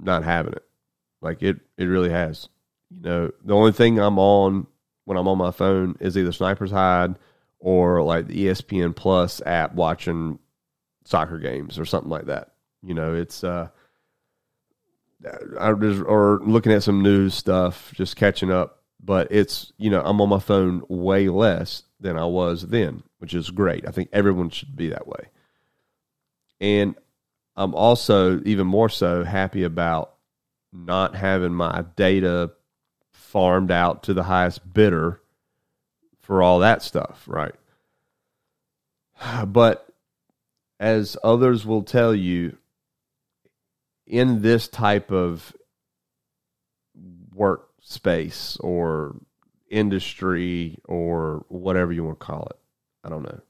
[0.00, 0.64] not having it.
[1.24, 2.48] Like it, it really has.
[2.90, 4.66] You know, the only thing I'm on
[5.06, 7.16] when I'm on my phone is either Sniper's Hide
[7.58, 10.38] or like the ESPN Plus app watching
[11.04, 12.52] soccer games or something like that.
[12.82, 13.68] You know, it's uh,
[15.58, 18.82] I just or looking at some news stuff, just catching up.
[19.02, 23.32] But it's you know I'm on my phone way less than I was then, which
[23.32, 23.88] is great.
[23.88, 25.30] I think everyone should be that way.
[26.60, 26.94] And
[27.56, 30.13] I'm also even more so happy about
[30.74, 32.50] not having my data
[33.12, 35.20] farmed out to the highest bidder
[36.20, 37.54] for all that stuff, right?
[39.46, 39.88] But
[40.80, 42.56] as others will tell you,
[44.06, 45.54] in this type of
[47.34, 49.16] workspace or
[49.70, 52.58] industry or whatever you want to call it.
[53.02, 53.40] I don't know.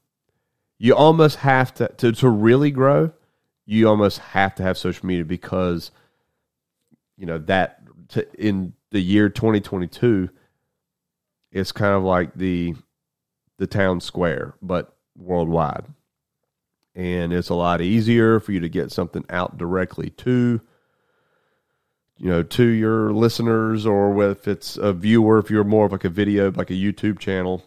[0.77, 3.11] You almost have to to to really grow.
[3.65, 5.91] You almost have to have social media because
[7.17, 10.29] you know that to, in the year 2022
[11.51, 12.75] it's kind of like the
[13.57, 15.85] the town square but worldwide
[16.93, 20.61] and it's a lot easier for you to get something out directly to
[22.17, 26.05] you know, to your listeners or if it's a viewer, if you're more of like
[26.05, 27.63] a video, like a YouTube channel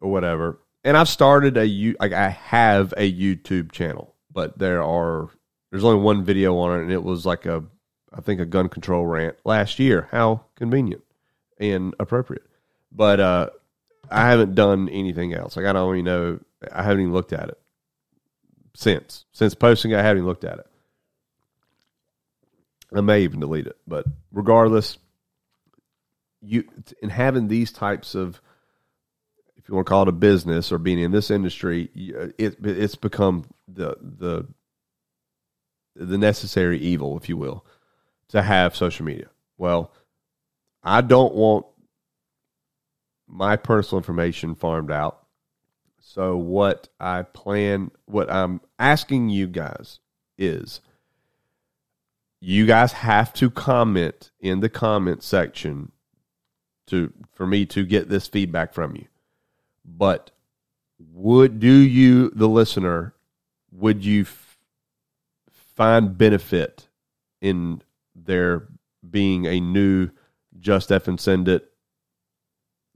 [0.00, 0.60] or whatever.
[0.82, 5.28] And I've started a, you like I have a YouTube channel, but there are,
[5.70, 7.64] there's only one video on it and it was like a,
[8.16, 10.08] I think a gun control rant last year.
[10.10, 11.02] How convenient
[11.58, 12.46] and appropriate.
[12.92, 13.50] But, uh,
[14.10, 15.56] I haven't done anything else.
[15.56, 17.58] Like I don't even know, I haven't even looked at it
[18.74, 20.66] since, since posting, I haven't even looked at it.
[22.94, 24.98] I may even delete it, but regardless,
[26.40, 26.64] you
[27.02, 28.40] in having these types of,
[29.56, 31.90] if you want to call it a business or being in this industry,
[32.38, 34.46] it it's become the the
[35.96, 37.64] the necessary evil, if you will,
[38.28, 39.28] to have social media.
[39.58, 39.92] Well,
[40.82, 41.66] I don't want
[43.26, 45.20] my personal information farmed out.
[46.00, 49.98] So what I plan, what I'm asking you guys
[50.36, 50.80] is
[52.40, 55.92] you guys have to comment in the comment section
[56.86, 59.06] to for me to get this feedback from you.
[59.84, 60.30] But
[60.98, 63.14] would do you the listener
[63.72, 64.58] would you f-
[65.50, 66.88] find benefit
[67.40, 67.82] in
[68.24, 68.68] there
[69.08, 70.10] being a new
[70.58, 71.70] just F and send it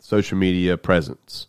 [0.01, 1.47] social media presence?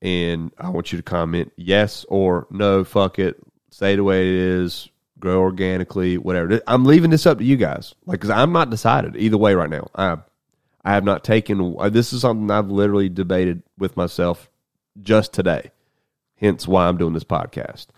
[0.00, 3.36] And I want you to comment yes or no, fuck it,
[3.70, 6.60] say the way it is, grow organically, whatever.
[6.66, 9.70] I'm leaving this up to you guys, like, because I'm not decided either way right
[9.70, 9.88] now.
[9.96, 10.18] I,
[10.84, 11.76] I have not taken.
[11.90, 14.48] This is something I've literally debated with myself
[15.02, 15.72] just today.
[16.36, 17.88] Hence, why I'm doing this podcast.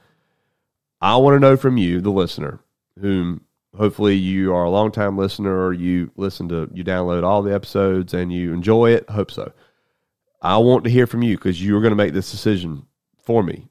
[1.03, 2.61] I want to know from you, the listener,
[2.99, 3.43] whom
[3.76, 8.14] hopefully you are a long time listener you listen to you download all the episodes
[8.14, 9.08] and you enjoy it.
[9.08, 9.52] Hope so.
[10.42, 12.86] I want to hear from you because you're going to make this decision
[13.22, 13.68] for me.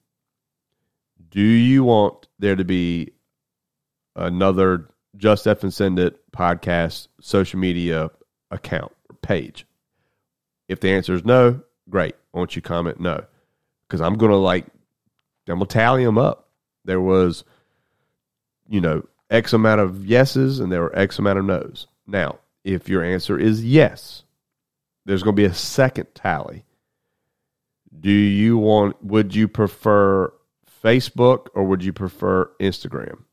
[1.31, 3.11] Do you want there to be
[4.15, 8.11] another Just F and Send It podcast social media
[8.51, 9.65] account or page?
[10.67, 12.15] If the answer is no, great.
[12.31, 13.25] Why don't you comment no?
[13.87, 14.67] Because I'm gonna like
[15.47, 16.49] I'm gonna tally them up.
[16.85, 17.43] There was,
[18.67, 21.87] you know, X amount of yeses and there were X amount of no's.
[22.07, 24.23] Now, if your answer is yes,
[25.05, 26.65] there's going to be a second tally.
[27.99, 30.33] Do you want, would you prefer
[30.83, 33.23] Facebook or would you prefer Instagram?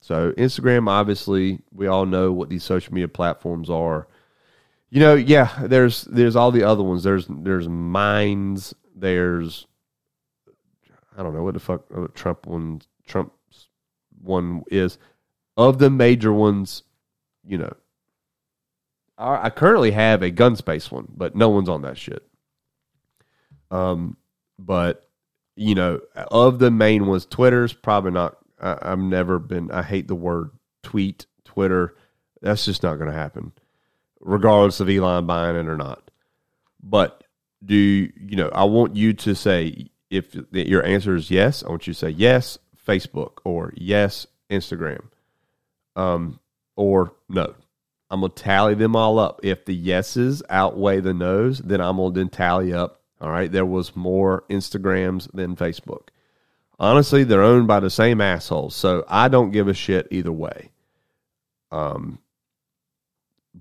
[0.00, 4.08] So, Instagram, obviously, we all know what these social media platforms are.
[4.90, 7.04] You know, yeah, there's there's all the other ones.
[7.04, 8.74] There's there's Minds.
[8.96, 9.66] There's
[11.16, 13.32] I don't know what the fuck uh, Trump one Trump's
[14.22, 14.98] one is.
[15.56, 16.82] Of the major ones,
[17.46, 17.74] you know,
[19.18, 22.26] I currently have a gun space one, but no one's on that shit.
[23.70, 24.16] Um,
[24.58, 25.08] but
[25.56, 28.38] you know, of the main ones, Twitter's probably not.
[28.60, 29.70] I, I've never been.
[29.70, 30.50] I hate the word
[30.82, 31.94] tweet, Twitter.
[32.40, 33.52] That's just not going to happen,
[34.20, 36.10] regardless of Elon buying it or not.
[36.82, 37.22] But
[37.64, 38.50] do you know?
[38.52, 41.62] I want you to say if your answer is yes.
[41.62, 45.04] I want you to say yes, Facebook, or yes, Instagram,
[45.96, 46.38] um,
[46.76, 47.54] or no.
[48.10, 49.40] I'm gonna tally them all up.
[49.42, 53.00] If the yeses outweigh the nos, then I'm gonna then tally up.
[53.22, 56.08] All right, there was more Instagrams than Facebook.
[56.78, 60.70] Honestly, they're owned by the same assholes, so I don't give a shit either way.
[61.70, 62.18] Um,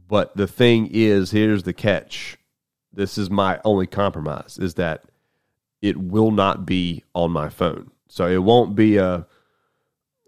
[0.07, 2.37] but the thing is, here's the catch.
[2.91, 5.03] This is my only compromise: is that
[5.81, 7.91] it will not be on my phone.
[8.11, 9.25] So it won't be a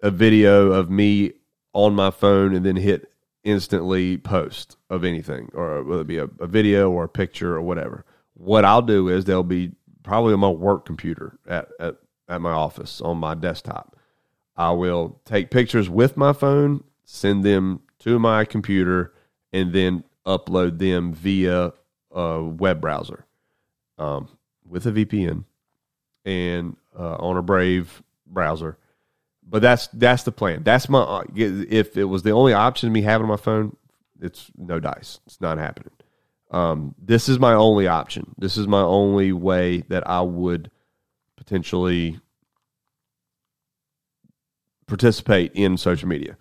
[0.02, 1.34] a video of me
[1.74, 3.12] on my phone and then hit
[3.44, 7.62] instantly post of anything, or whether it be a, a video or a picture or
[7.62, 8.06] whatever.
[8.36, 11.96] What I'll do is they'll be probably on my work computer at, at,
[12.30, 13.98] at my office on my desktop.
[14.56, 19.14] I will take pictures with my phone, send them to my computer,
[19.52, 21.74] and then upload them via
[22.12, 23.26] a web browser
[23.98, 24.30] um,
[24.66, 25.44] with a VPN
[26.26, 28.78] and uh, on a Brave browser
[29.48, 30.64] but that's that's the plan.
[30.64, 33.76] That's my if it was the only option me having on my phone,
[34.22, 35.20] it's no dice.
[35.26, 35.92] It's not happening.
[36.52, 38.36] Um, this is my only option.
[38.38, 40.70] This is my only way that I would
[41.36, 42.20] potentially
[44.88, 46.38] participate in social media.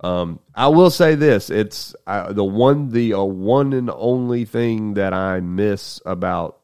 [0.00, 4.94] Um, I will say this: it's uh, the one, the uh, one and only thing
[4.94, 6.61] that I miss about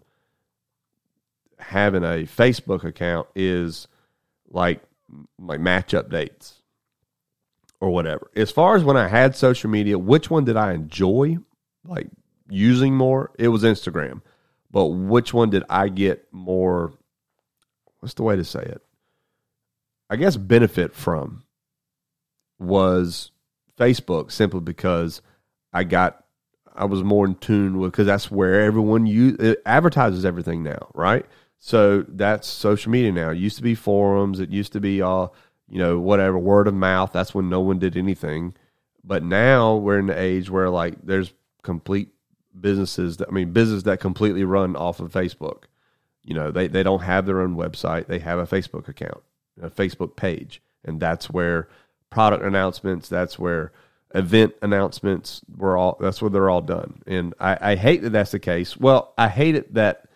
[1.69, 3.89] having a Facebook account is
[4.51, 4.81] like
[5.39, 6.55] like match updates
[7.79, 8.31] or whatever.
[8.35, 11.37] As far as when I had social media, which one did I enjoy
[11.85, 12.09] like
[12.49, 13.33] using more?
[13.39, 14.23] It was Instagram.
[14.71, 16.93] But which one did I get more
[18.01, 18.83] what's the way to say it?
[20.09, 21.43] I guess benefit from
[22.59, 23.31] was
[23.79, 25.21] Facebook simply because
[25.73, 26.25] I got
[26.75, 31.27] I was more in tune with because that's where everyone you advertises everything now, right?
[31.59, 33.31] So that's social media now.
[33.31, 34.41] It used to be forums.
[34.41, 35.35] It used to be all,
[35.69, 37.13] you know, whatever, word of mouth.
[37.13, 38.55] That's when no one did anything.
[39.05, 41.33] But now we're in the age where like there's
[41.63, 42.11] complete
[42.59, 45.65] businesses that I mean businesses that completely run off of Facebook.
[46.25, 48.07] You know, they, they don't have their own website.
[48.07, 49.23] They have a Facebook account,
[49.61, 50.61] a Facebook page.
[50.85, 51.69] And that's where
[52.11, 53.73] product announcements, that's where
[54.15, 57.03] event announcements were all that's where they're all done.
[57.07, 58.77] And I, I hate that that's the case.
[58.77, 60.08] Well, I hate it that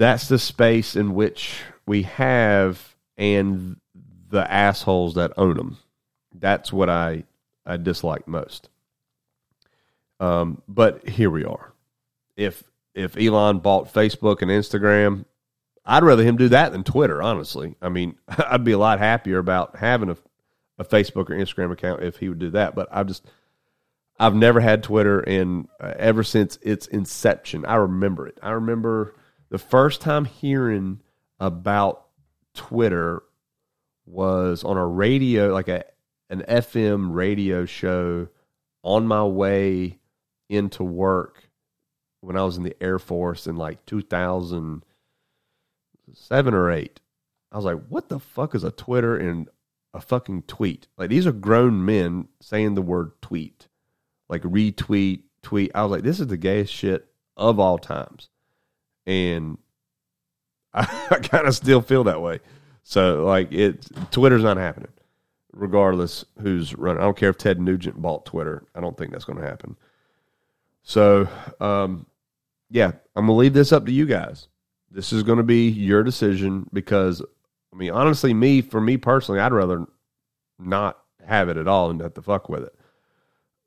[0.00, 3.78] that's the space in which we have and
[4.30, 5.76] the assholes that own them.
[6.34, 7.24] That's what I
[7.66, 8.70] I dislike most.
[10.18, 11.74] Um, but here we are.
[12.34, 15.26] If if Elon bought Facebook and Instagram,
[15.84, 17.22] I'd rather him do that than Twitter.
[17.22, 20.16] Honestly, I mean, I'd be a lot happier about having a
[20.78, 22.74] a Facebook or Instagram account if he would do that.
[22.74, 23.26] But I've just
[24.18, 28.38] I've never had Twitter, and uh, ever since its inception, I remember it.
[28.42, 29.14] I remember
[29.50, 31.00] the first time hearing
[31.38, 32.06] about
[32.54, 33.22] Twitter
[34.06, 35.84] was on a radio, like a
[36.30, 38.28] an FM radio show
[38.82, 39.98] on my way
[40.48, 41.50] into work
[42.20, 47.00] when I was in the Air Force in like 2007 or 8.
[47.50, 49.48] I was like, what the fuck is a Twitter and
[49.92, 50.86] a fucking tweet?
[50.96, 53.66] Like, these are grown men saying the word tweet,
[54.28, 55.72] like retweet, tweet.
[55.74, 58.29] I was like, this is the gayest shit of all times
[59.10, 59.58] and
[60.74, 62.40] I, I kind of still feel that way.
[62.84, 64.92] So like it, Twitter's not happening,
[65.52, 67.02] regardless who's running.
[67.02, 68.64] I don't care if Ted Nugent bought Twitter.
[68.74, 69.76] I don't think that's going to happen.
[70.82, 71.28] So,
[71.60, 72.06] um,
[72.70, 74.48] yeah, I'm gonna leave this up to you guys.
[74.90, 77.22] This is going to be your decision because,
[77.72, 79.86] I mean, honestly, me for me personally, I'd rather
[80.58, 82.74] not have it at all and have to fuck with it.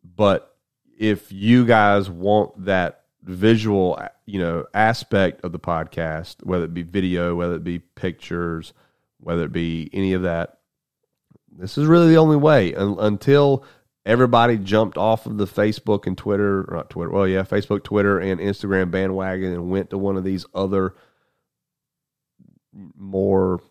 [0.03, 0.55] But
[0.97, 6.83] if you guys want that visual, you know, aspect of the podcast, whether it be
[6.83, 8.73] video, whether it be pictures,
[9.19, 10.59] whether it be any of that,
[11.57, 13.63] this is really the only way Un- until
[14.05, 18.19] everybody jumped off of the Facebook and Twitter, or not Twitter, well, yeah, Facebook, Twitter,
[18.19, 20.95] and Instagram bandwagon and went to one of these other
[22.73, 23.61] more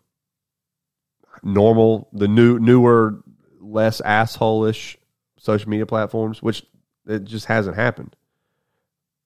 [1.43, 3.23] normal, the new, newer,
[3.61, 4.97] less asshole-ish
[5.39, 6.65] social media platforms, which
[7.07, 8.15] it just hasn't happened.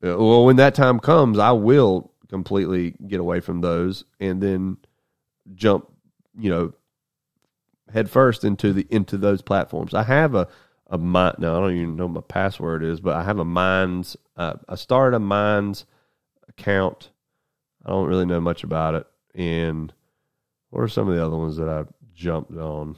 [0.07, 4.79] Uh, Well, when that time comes, I will completely get away from those and then
[5.55, 5.89] jump,
[6.39, 6.73] you know,
[7.93, 9.95] head first into the into those platforms.
[9.95, 10.49] I have a
[10.89, 11.37] a mind.
[11.39, 14.17] No, I don't even know my password is, but I have a Minds.
[14.37, 15.85] Uh, I started a Minds
[16.49, 17.11] account.
[17.85, 19.07] I don't really know much about it.
[19.35, 19.93] And
[20.71, 21.85] what are some of the other ones that I
[22.15, 22.97] jumped on?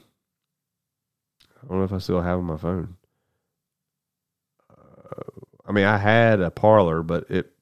[1.62, 2.97] I don't know if I still have on my phone.
[5.69, 7.53] Uh, I mean, I had a Parler, but it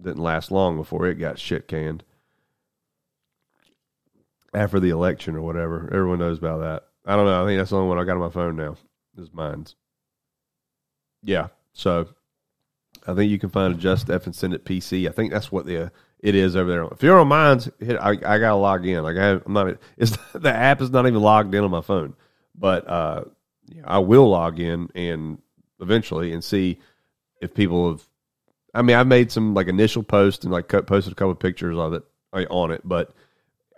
[0.00, 2.04] didn't last long before it got shit canned
[4.54, 5.88] after the election or whatever.
[5.92, 6.84] Everyone knows about that.
[7.04, 7.42] I don't know.
[7.42, 8.76] I think that's the only one I got on my phone now.
[9.16, 9.76] Is Minds.
[11.22, 11.48] Yeah.
[11.72, 12.08] So
[13.06, 15.08] I think you can find a Just F and send it PC.
[15.08, 15.90] I think that's what the
[16.20, 16.84] it is over there.
[16.84, 19.02] If you're on Minds, hit, I, I gotta log in.
[19.02, 19.76] Like I, I'm not.
[19.96, 22.14] It's the app is not even logged in on my phone,
[22.54, 23.24] but uh,
[23.84, 25.38] I will log in and
[25.80, 26.80] eventually and see
[27.40, 28.02] if people have.
[28.74, 31.94] I mean, I've made some like initial posts and like posted a couple pictures of
[31.94, 32.02] it
[32.50, 33.14] on it, but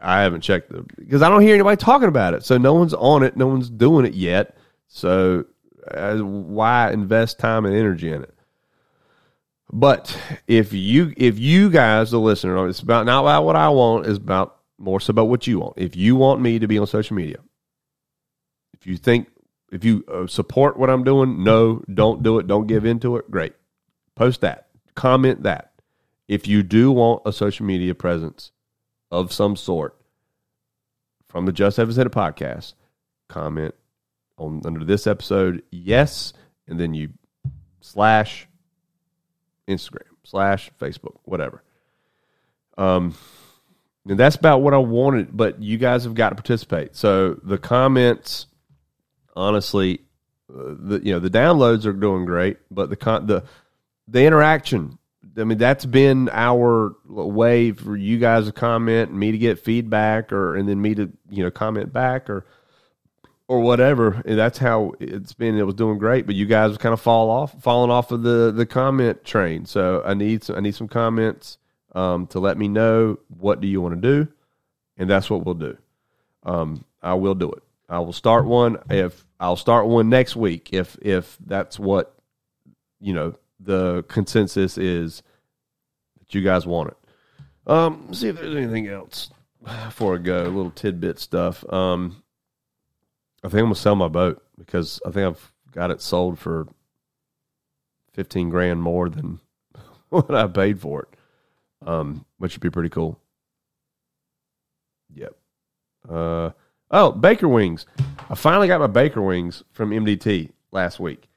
[0.01, 2.45] I haven't checked them because I don't hear anybody talking about it.
[2.45, 4.57] So no one's on it, no one's doing it yet.
[4.89, 5.45] So
[5.91, 8.35] uh, why invest time and energy in it?
[9.71, 14.07] But if you if you guys, the listener, it's about not about what I want,
[14.07, 15.75] it's about more so about what you want.
[15.77, 17.39] If you want me to be on social media,
[18.73, 19.29] if you think
[19.71, 23.31] if you uh, support what I'm doing, no, don't do it, don't give into it.
[23.31, 23.55] Great,
[24.15, 25.73] post that, comment that.
[26.27, 28.53] If you do want a social media presence
[29.11, 29.97] of some sort
[31.29, 32.75] from the Just F and Send It podcast,
[33.29, 33.75] comment
[34.37, 36.33] on under this episode, yes,
[36.67, 37.11] and then you
[37.81, 38.47] slash
[39.67, 41.63] Instagram, slash Facebook, whatever.
[42.77, 43.15] Um,
[44.07, 46.97] and that's about what I wanted, but you guys have got to participate.
[46.97, 48.47] So the comments,
[49.39, 50.01] honestly,
[50.53, 53.45] uh, the you know the downloads are doing great, but the con- the
[54.07, 54.99] the interaction.
[55.37, 59.61] I mean, that's been our way for you guys to comment, and me to get
[59.61, 62.45] feedback, or and then me to you know comment back, or
[63.47, 64.21] or whatever.
[64.25, 65.57] And that's how it's been.
[65.57, 68.51] It was doing great, but you guys kind of fall off, falling off of the
[68.51, 69.65] the comment train.
[69.65, 71.59] So I need some, I need some comments
[71.95, 74.29] um, to let me know what do you want to do,
[74.97, 75.79] and that's what we'll do.
[76.43, 77.63] Um, I will do it.
[77.89, 82.15] I will start one if I'll start one next week if if that's what
[83.01, 85.23] you know the consensus is
[86.19, 86.97] that you guys want it.
[87.67, 89.31] Um, see if there's anything else
[89.85, 90.43] before I go.
[90.43, 91.65] A little tidbit stuff.
[91.73, 92.23] Um,
[93.45, 96.67] I think I'm gonna sell my boat because I think I've got it sold for
[98.13, 99.41] fifteen grand more than
[100.09, 103.21] what I paid for it, um, which would be pretty cool.
[105.15, 105.35] Yep.
[106.09, 106.51] Uh,
[106.91, 107.87] oh, Baker Wings.
[108.31, 111.29] I finally got my Baker Wings from MDT last week,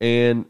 [0.00, 0.44] and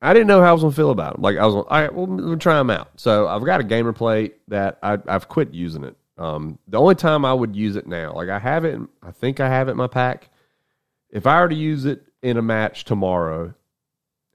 [0.00, 1.22] I didn't know how I was gonna feel about them.
[1.22, 2.90] Like I was, all right, well, we'll try them out.
[2.96, 5.96] So I've got a gamer plate that I, I've quit using it.
[6.16, 9.40] Um, the only time I would use it now, like I have it, I think
[9.40, 10.30] I have it in my pack.
[11.10, 13.54] If I were to use it in a match tomorrow,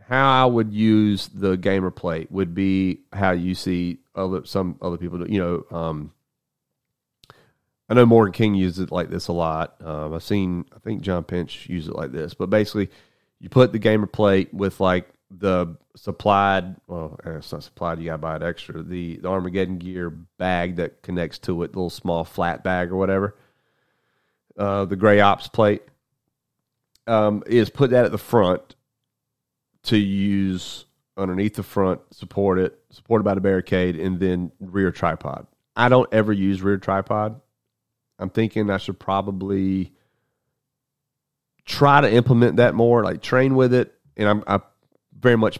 [0.07, 4.97] how I would use the gamer plate would be how you see other some other
[4.97, 5.31] people do.
[5.31, 6.13] You know, um,
[7.93, 9.75] I know Morgan King uses it like this a lot.
[9.79, 12.33] Um, I've seen, I think John Pinch use it like this.
[12.33, 12.89] But basically,
[13.39, 17.99] you put the gamer plate with like the supplied, well, eh, it's not supplied.
[17.99, 18.81] You got to buy it extra.
[18.81, 23.35] The the Armageddon gear bag that connects to it, little small flat bag or whatever.
[24.57, 25.83] Uh, the gray ops plate
[27.05, 28.73] um, is put that at the front
[29.83, 30.85] to use
[31.15, 35.45] underneath the front, support it, supported by the barricade, and then rear tripod.
[35.75, 37.39] I don't ever use rear tripod.
[38.23, 39.91] I'm thinking I should probably
[41.65, 44.61] try to implement that more, like train with it, and I'm I
[45.19, 45.59] very much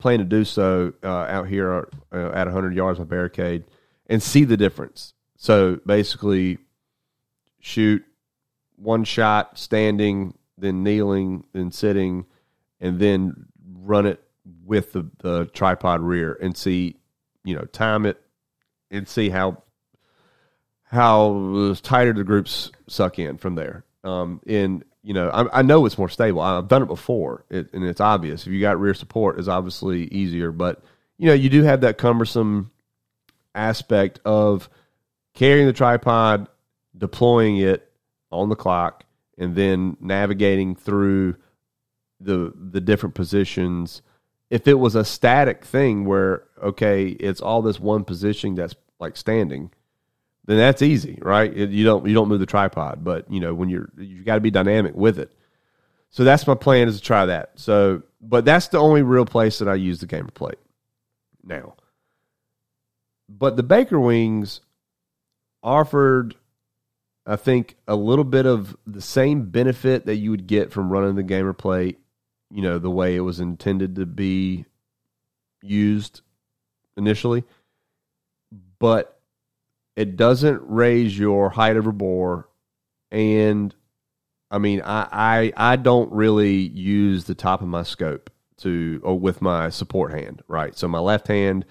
[0.00, 3.62] plan to do so uh, out here uh, at 100 yards of barricade
[4.06, 5.14] and see the difference.
[5.36, 6.58] So basically,
[7.60, 8.02] shoot
[8.74, 12.26] one shot standing, then kneeling, then sitting,
[12.80, 14.20] and then run it
[14.64, 16.96] with the, the tripod rear and see,
[17.44, 18.20] you know, time it
[18.90, 19.62] and see how
[20.90, 23.84] how tighter the groups suck in from there.
[24.02, 26.40] Um, and you know, I, I know it's more stable.
[26.40, 28.46] I've done it before, it, and it's obvious.
[28.46, 30.50] If you got rear support, it's obviously easier.
[30.52, 30.82] But
[31.16, 32.70] you know, you do have that cumbersome
[33.54, 34.68] aspect of
[35.34, 36.48] carrying the tripod,
[36.96, 37.90] deploying it
[38.32, 39.04] on the clock,
[39.38, 41.36] and then navigating through
[42.18, 44.02] the the different positions.
[44.50, 49.16] If it was a static thing where okay, it's all this one position that's like
[49.16, 49.70] standing,
[50.50, 51.52] then that's easy, right?
[51.54, 54.40] You don't you don't move the tripod, but you know when you're you got to
[54.40, 55.32] be dynamic with it.
[56.10, 57.52] So that's my plan is to try that.
[57.54, 60.58] So, but that's the only real place that I use the gamer plate
[61.44, 61.74] now.
[63.28, 64.60] But the Baker Wings
[65.62, 66.34] offered,
[67.24, 71.14] I think, a little bit of the same benefit that you would get from running
[71.14, 72.00] the gamer plate,
[72.50, 74.64] you know, the way it was intended to be
[75.62, 76.22] used
[76.96, 77.44] initially.
[78.80, 79.19] But
[80.00, 82.48] it doesn't raise your height over bore.
[83.10, 83.74] And
[84.50, 88.30] I mean, I, I, I don't really use the top of my scope
[88.62, 90.74] to, or with my support hand, right?
[90.74, 91.66] So my left hand,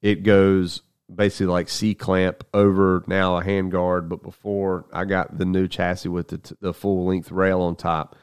[0.00, 0.80] it goes
[1.14, 5.68] basically like C clamp over now a hand guard, but before I got the new
[5.68, 8.16] chassis with the, the full length rail on top,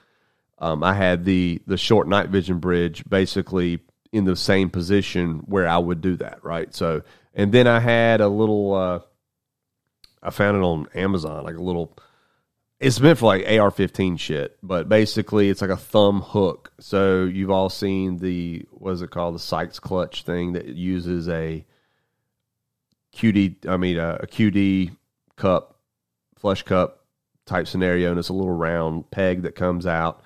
[0.58, 3.82] um, I had the the short night vision bridge basically
[4.12, 6.74] in the same position where I would do that, right?
[6.74, 7.04] So,
[7.36, 9.00] and then I had a little, uh,
[10.24, 11.98] I found it on Amazon, like a little.
[12.80, 16.74] It's meant for like AR-15 shit, but basically it's like a thumb hook.
[16.80, 21.30] So you've all seen the what is it called, the Sykes clutch thing that uses
[21.30, 21.66] a
[23.16, 24.96] QD, I mean, uh, a, a QD
[25.36, 25.80] cup,
[26.36, 27.06] flush cup
[27.46, 30.22] type scenario, and it's a little round peg that comes out.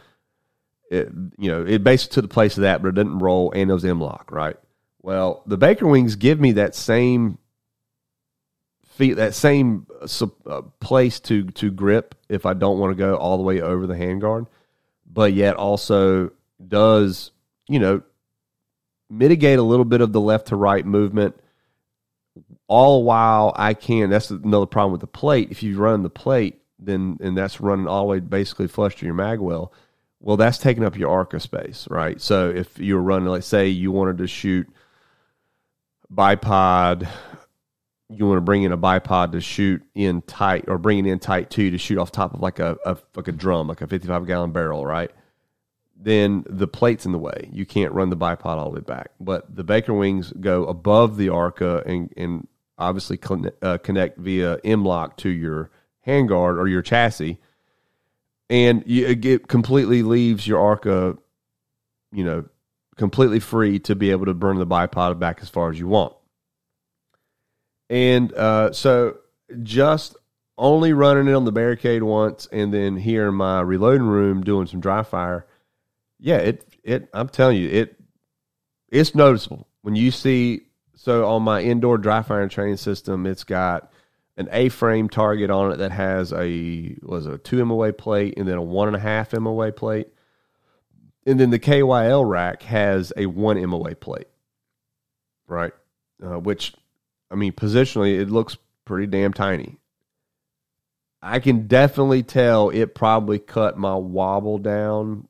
[0.90, 3.70] It, you know, it basically took the place of that, but it didn't roll and
[3.70, 4.56] it was M-LOK right?
[5.02, 7.38] Well, the Baker Wings give me that same
[8.98, 9.88] feet, that same
[10.46, 13.88] uh, place to to grip if I don't want to go all the way over
[13.88, 14.48] the handguard,
[15.12, 16.32] but yet also
[16.66, 17.32] does
[17.68, 18.02] you know
[19.10, 21.36] mitigate a little bit of the left to right movement
[22.68, 24.10] all while I can.
[24.10, 25.50] That's another problem with the plate.
[25.52, 29.06] If you run the plate, then and that's running all the way basically flush to
[29.06, 29.74] your mag well.
[30.20, 32.20] Well, that's taking up your ARCA space, right?
[32.20, 34.68] So if you're running, let's say you wanted to shoot
[36.12, 37.08] bipod,
[38.10, 41.20] you want to bring in a bipod to shoot in tight, or bring it in
[41.20, 43.88] tight too to shoot off top of like a, a like a drum, like a
[43.88, 45.12] 55 gallon barrel, right?
[46.00, 47.50] Then the plate's in the way.
[47.52, 49.12] You can't run the bipod all the way back.
[49.20, 52.48] But the Baker wings go above the ARCA and, and
[52.78, 55.72] obviously connect, uh, connect via M-LOK to your
[56.06, 57.40] handguard or your chassis,
[58.50, 61.18] and you, it completely leaves your ARCA,
[62.12, 62.46] you know,
[62.96, 66.14] completely free to be able to burn the bipod back as far as you want.
[67.90, 69.18] And uh, so,
[69.64, 70.16] just
[70.58, 74.68] only running it on the barricade once, and then here in my reloading room doing
[74.68, 75.46] some dry fire.
[76.20, 77.10] Yeah, it it.
[77.14, 78.00] I'm telling you, it
[78.90, 80.64] it's noticeable when you see
[80.96, 83.92] so on my indoor dry firing training system, it's got
[84.36, 88.58] an A-frame target on it that has a was a two MOA plate and then
[88.58, 90.10] a one and a half MOA plate,
[91.26, 94.28] and then the KYL rack has a one MOA plate,
[95.48, 95.72] right?
[96.22, 96.74] Uh, which,
[97.30, 99.78] I mean, positionally, it looks pretty damn tiny.
[101.22, 105.28] I can definitely tell it probably cut my wobble down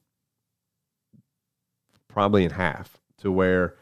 [2.08, 3.76] probably in half to where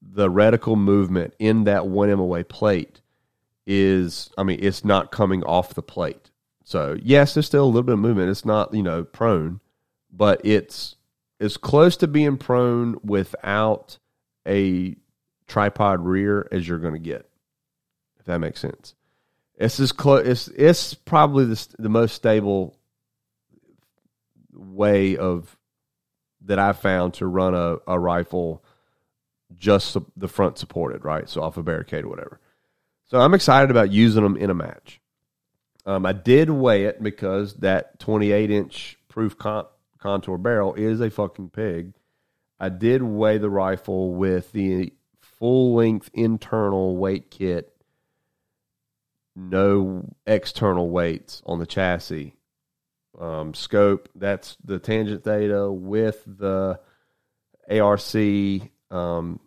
[0.00, 3.00] the reticle movement in that one MOA plate
[3.66, 6.30] is, I mean, it's not coming off the plate.
[6.64, 8.30] So yes, there's still a little bit of movement.
[8.30, 9.60] It's not, you know, prone,
[10.10, 10.96] but it's
[11.40, 13.98] as close to being prone without
[14.46, 14.96] a
[15.46, 17.27] tripod rear as you're going to get.
[18.28, 18.94] That makes sense.
[19.56, 20.26] It's as close.
[20.26, 22.76] It's it's probably the the most stable
[24.52, 25.56] way of
[26.42, 28.62] that I've found to run a, a rifle
[29.56, 31.26] just the front supported, right?
[31.26, 32.38] So off a barricade or whatever.
[33.06, 35.00] So I'm excited about using them in a match.
[35.86, 39.64] Um, I did weigh it because that 28 inch proof con-
[39.98, 41.94] contour barrel is a fucking pig.
[42.60, 47.72] I did weigh the rifle with the full length internal weight kit,
[49.38, 52.34] no external weights on the chassis.
[53.18, 56.78] Um, scope, that's the tangent theta with the
[57.70, 58.14] ARC
[58.90, 59.40] um,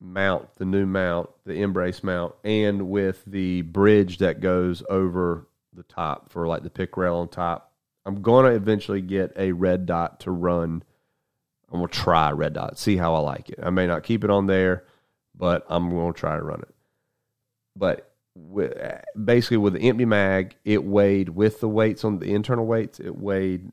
[0.00, 5.82] mount, the new mount, the M-BRACE mount, and with the bridge that goes over the
[5.82, 7.72] top for like the pick rail on top.
[8.06, 10.82] I'm going to eventually get a red dot to run.
[11.72, 13.58] I'm going to try red dot, see how I like it.
[13.62, 14.84] I may not keep it on there,
[15.34, 16.74] but I'm going to try to run it.
[17.74, 23.00] But basically, with the empty mag, it weighed with the weights on the internal weights,
[23.00, 23.70] it weighed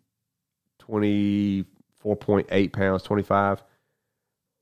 [0.82, 3.64] 24.8 pounds, 25.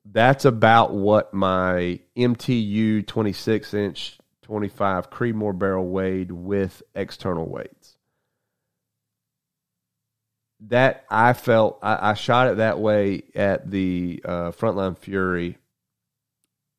[0.06, 7.98] That's about what my MTU 26 inch 25 Creedmoor barrel weighed with external weights.
[10.62, 15.58] That I felt, I, I shot it that way at the uh, Frontline Fury.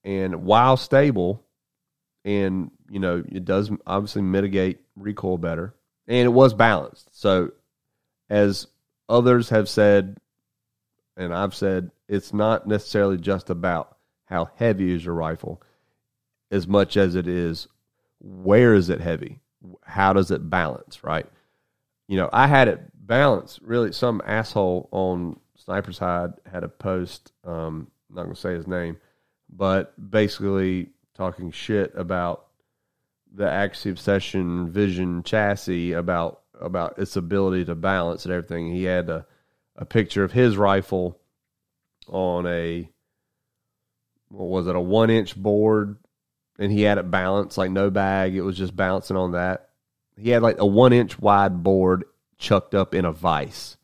[0.02, 1.46] And while stable,
[2.24, 5.74] and you know, it does obviously mitigate recoil better,
[6.06, 7.08] and it was balanced.
[7.18, 7.52] So,
[8.28, 8.66] as
[9.08, 10.18] others have said,
[11.16, 15.62] and I've said, it's not necessarily just about how heavy is your rifle
[16.50, 17.68] as much as it is
[18.20, 19.40] where is it heavy?
[19.82, 21.26] How does it balance, right?
[22.08, 23.60] You know, I had it balanced.
[23.62, 28.54] Really, some asshole on Sniper's Hide had a post, um, I'm not going to say
[28.54, 28.98] his name,
[29.48, 30.90] but basically
[31.20, 32.46] talking shit about
[33.30, 38.72] the Axie Obsession Vision chassis about about its ability to balance and everything.
[38.72, 39.26] He had a,
[39.76, 41.20] a picture of his rifle
[42.08, 42.88] on a
[44.30, 45.98] what was it a one inch board
[46.58, 48.34] and he had it balanced like no bag.
[48.34, 49.68] It was just bouncing on that.
[50.16, 52.04] He had like a one inch wide board
[52.38, 53.76] chucked up in a vise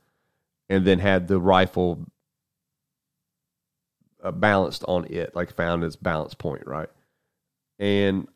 [0.70, 2.07] and then had the rifle
[4.24, 6.89] uh, balanced on it like found its balance point right
[7.79, 8.29] and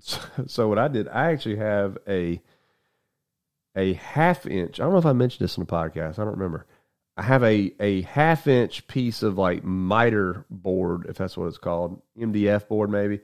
[0.00, 2.40] so, so what i did i actually have a
[3.76, 6.38] a half inch i don't know if i mentioned this in the podcast i don't
[6.38, 6.66] remember
[7.16, 11.58] I have a, a half inch piece of like miter board, if that's what it's
[11.58, 13.20] called, MDF board maybe.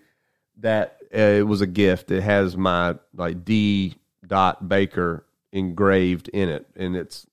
[0.59, 2.11] That uh, it was a gift.
[2.11, 3.95] It has my like D
[4.27, 7.27] dot Baker engraved in it, and it's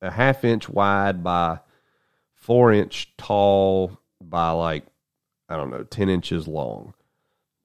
[0.00, 1.58] a half inch wide by
[2.34, 4.84] four inch tall by like
[5.48, 6.94] I don't know ten inches long.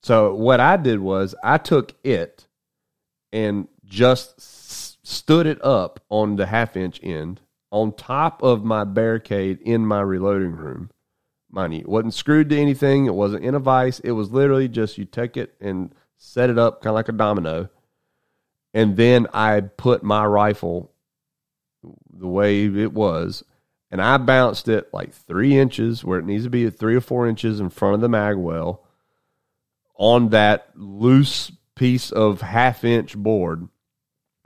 [0.07, 2.47] So what I did was I took it
[3.33, 7.41] and just s- stood it up on the half inch end
[7.71, 10.91] on top of my barricade in my reloading room.
[11.51, 13.05] Mind it wasn't screwed to anything.
[13.05, 13.99] It wasn't in a vise.
[13.99, 17.11] It was literally just you take it and set it up kind of like a
[17.11, 17.67] domino.
[18.73, 20.93] And then I put my rifle
[22.17, 23.43] the way it was,
[23.91, 27.01] and I bounced it like three inches where it needs to be at three or
[27.01, 28.86] four inches in front of the mag well
[29.97, 33.67] on that loose piece of half inch board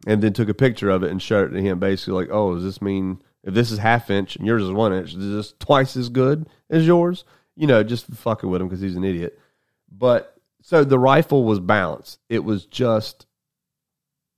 [0.07, 2.55] and then took a picture of it and showed it to him basically like oh
[2.55, 5.53] does this mean if this is half inch and yours is one inch is this
[5.59, 7.23] twice as good as yours?
[7.55, 9.39] You know just fucking with him because he's an idiot.
[9.91, 12.19] But so the rifle was balanced.
[12.29, 13.25] It was just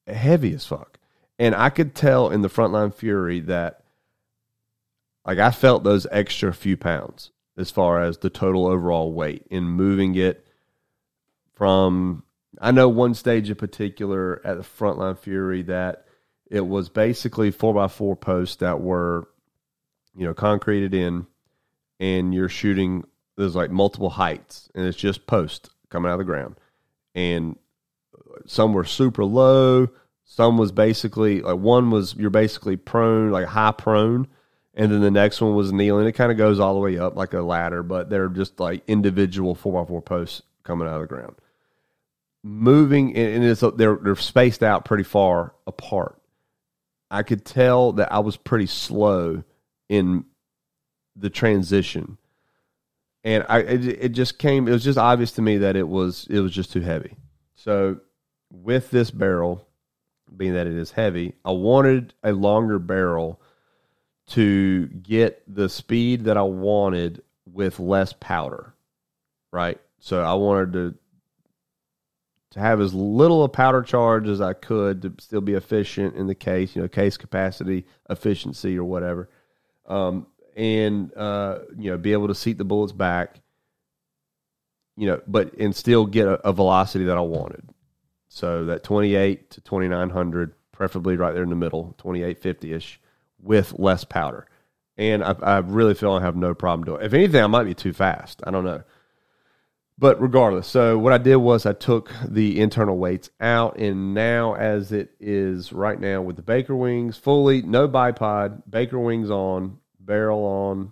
[0.08, 1.00] heavy as fuck.
[1.40, 3.84] And i could tell in the frontline fury that
[5.26, 9.64] like i felt those extra few pounds as far as the total overall weight in
[9.64, 10.46] moving it
[11.56, 12.24] from
[12.62, 16.06] I know one stage in particular at the Frontline Fury that
[16.50, 19.28] it was basically four by four posts that were,
[20.16, 21.26] you know, concreted in,
[22.00, 23.04] and you're shooting.
[23.38, 26.56] There's like multiple heights, and it's just posts coming out of the ground,
[27.16, 27.58] and
[28.46, 29.90] some were super low.
[30.26, 34.28] Some was basically like one was you're basically prone, like high prone,
[34.76, 36.08] and then the next one was kneeling.
[36.08, 38.84] It kind of goes all the way up like a ladder, but they're just like
[38.88, 41.36] individual four by four posts coming out of the ground
[42.44, 46.22] moving and it's they're they're spaced out pretty far apart.
[47.10, 49.44] I could tell that I was pretty slow
[49.88, 50.26] in
[51.16, 52.18] the transition,
[53.24, 54.68] and I it, it just came.
[54.68, 57.16] It was just obvious to me that it was it was just too heavy.
[57.56, 57.98] So
[58.52, 59.66] with this barrel,
[60.36, 63.40] being that it is heavy, I wanted a longer barrel
[64.26, 68.74] to get the speed that I wanted with less powder,
[69.52, 69.80] right?
[70.00, 70.96] So I wanted to
[72.54, 76.28] to have as little a powder charge as I could to still be efficient in
[76.28, 79.30] the case, you know, case capacity, efficiency, or whatever,
[79.88, 83.42] um, and uh, you know, be able to seat the bullets back,
[84.96, 87.68] you know, but and still get a, a velocity that I wanted.
[88.30, 92.24] So that twenty eight to twenty nine hundred, preferably right there in the middle, twenty
[92.24, 93.00] eight fifty ish,
[93.42, 94.48] with less powder.
[94.96, 97.02] And I, I really feel I have no problem doing.
[97.02, 97.06] It.
[97.08, 98.42] If anything, I might be too fast.
[98.46, 98.84] I don't know.
[100.04, 104.54] But regardless, so what I did was I took the internal weights out, and now
[104.54, 109.78] as it is right now with the Baker wings, fully no bipod, Baker wings on,
[109.98, 110.92] barrel on,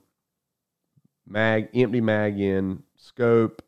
[1.27, 3.61] mag empty mag in, scope,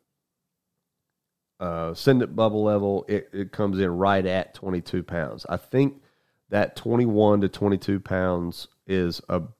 [1.60, 5.44] uh, send it bubble level, it, it comes in right at 22 pounds.
[5.46, 6.00] I think
[6.48, 9.52] that 21 to 22 pounds is about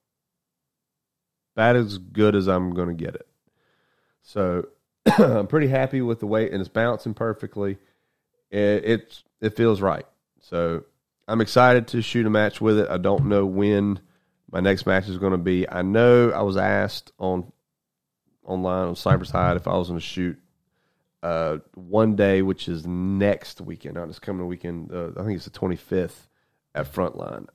[1.59, 3.28] as good as I'm going to get it.
[4.22, 4.68] So
[5.07, 7.78] I'm pretty happy with the weight, and it's bouncing perfectly.
[8.50, 10.07] It, it it feels right.
[10.40, 10.84] So
[11.28, 12.88] I'm excited to shoot a match with it.
[12.88, 14.00] I don't know when
[14.50, 15.68] my next match is going to be.
[15.68, 17.52] I know I was asked on
[18.44, 20.38] online on Sniper's Hide if I was going to shoot
[21.22, 24.92] uh, one day, which is next weekend, not this coming weekend.
[24.92, 26.28] Uh, I think it's the 25th
[26.74, 27.46] at Frontline.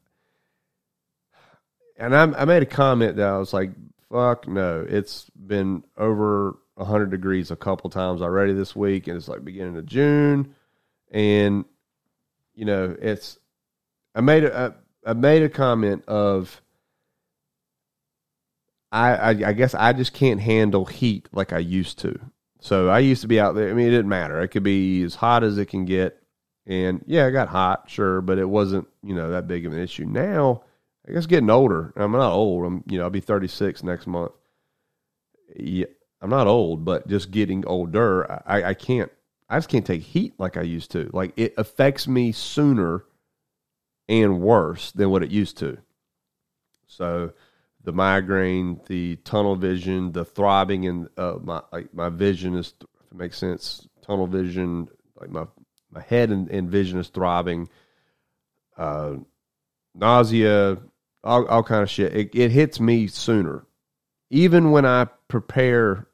[1.97, 3.71] And I, I made a comment that I was like,
[4.11, 4.85] fuck no.
[4.87, 9.77] It's been over 100 degrees a couple times already this week, and it's like beginning
[9.77, 10.55] of June.
[11.11, 11.65] And,
[12.53, 13.37] you know, it's,
[14.15, 16.61] I made a, I, made a comment of,
[18.91, 22.19] I, I, I guess I just can't handle heat like I used to.
[22.61, 23.69] So I used to be out there.
[23.69, 24.41] I mean, it didn't matter.
[24.41, 26.21] It could be as hot as it can get.
[26.65, 29.79] And yeah, I got hot, sure, but it wasn't, you know, that big of an
[29.79, 30.05] issue.
[30.05, 30.63] Now,
[31.09, 31.91] I guess getting older.
[31.95, 32.65] I'm not old.
[32.65, 34.31] I'm, you know, I'll be 36 next month.
[35.55, 35.87] Yeah,
[36.21, 39.11] I'm not old, but just getting older, I, I can't,
[39.49, 41.09] I just can't take heat like I used to.
[41.11, 43.05] Like it affects me sooner
[44.07, 45.79] and worse than what it used to.
[46.85, 47.33] So,
[47.83, 53.11] the migraine, the tunnel vision, the throbbing in uh, my like my vision is if
[53.11, 53.87] it makes sense.
[54.01, 54.89] Tunnel vision,
[55.19, 55.45] like my
[55.89, 57.69] my head and, and vision is throbbing.
[58.77, 59.15] Uh,
[59.95, 60.77] nausea,
[61.23, 62.15] all, all kind of shit.
[62.15, 63.65] It, it hits me sooner,
[64.29, 66.07] even when I prepare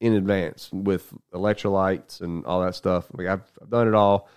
[0.00, 3.06] in advance with electrolytes and all that stuff.
[3.12, 4.28] Like I've, I've done it all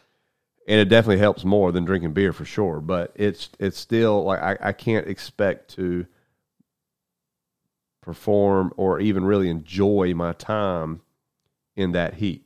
[0.67, 2.79] and it definitely helps more than drinking beer for sure.
[2.79, 6.05] But it's it's still like I, I can't expect to
[8.01, 11.01] perform or even really enjoy my time
[11.75, 12.45] in that heat.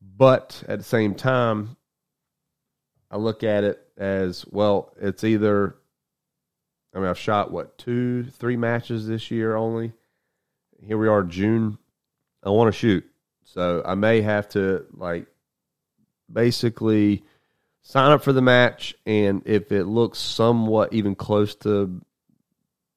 [0.00, 1.76] But at the same time,
[3.10, 4.92] I look at it as well.
[5.00, 5.76] It's either
[6.96, 9.92] I mean I've shot what two three matches this year only.
[10.82, 11.76] Here we are June.
[12.42, 13.04] I want to shoot,
[13.44, 15.26] so I may have to like
[16.32, 17.22] basically
[17.82, 22.00] sign up for the match, and if it looks somewhat even close to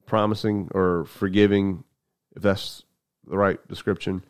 [0.05, 1.83] promising or forgiving,
[2.35, 2.83] if that's
[3.27, 4.23] the right description,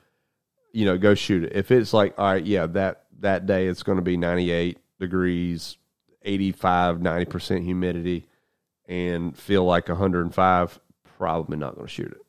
[0.74, 1.55] you know, go shoot it.
[1.55, 5.78] If it's like, all right, yeah, that that day it's going to be 98 degrees,
[6.24, 8.28] 85, 90% humidity,
[8.90, 10.80] and feel like 105,
[11.18, 12.26] probably not going to shoot it.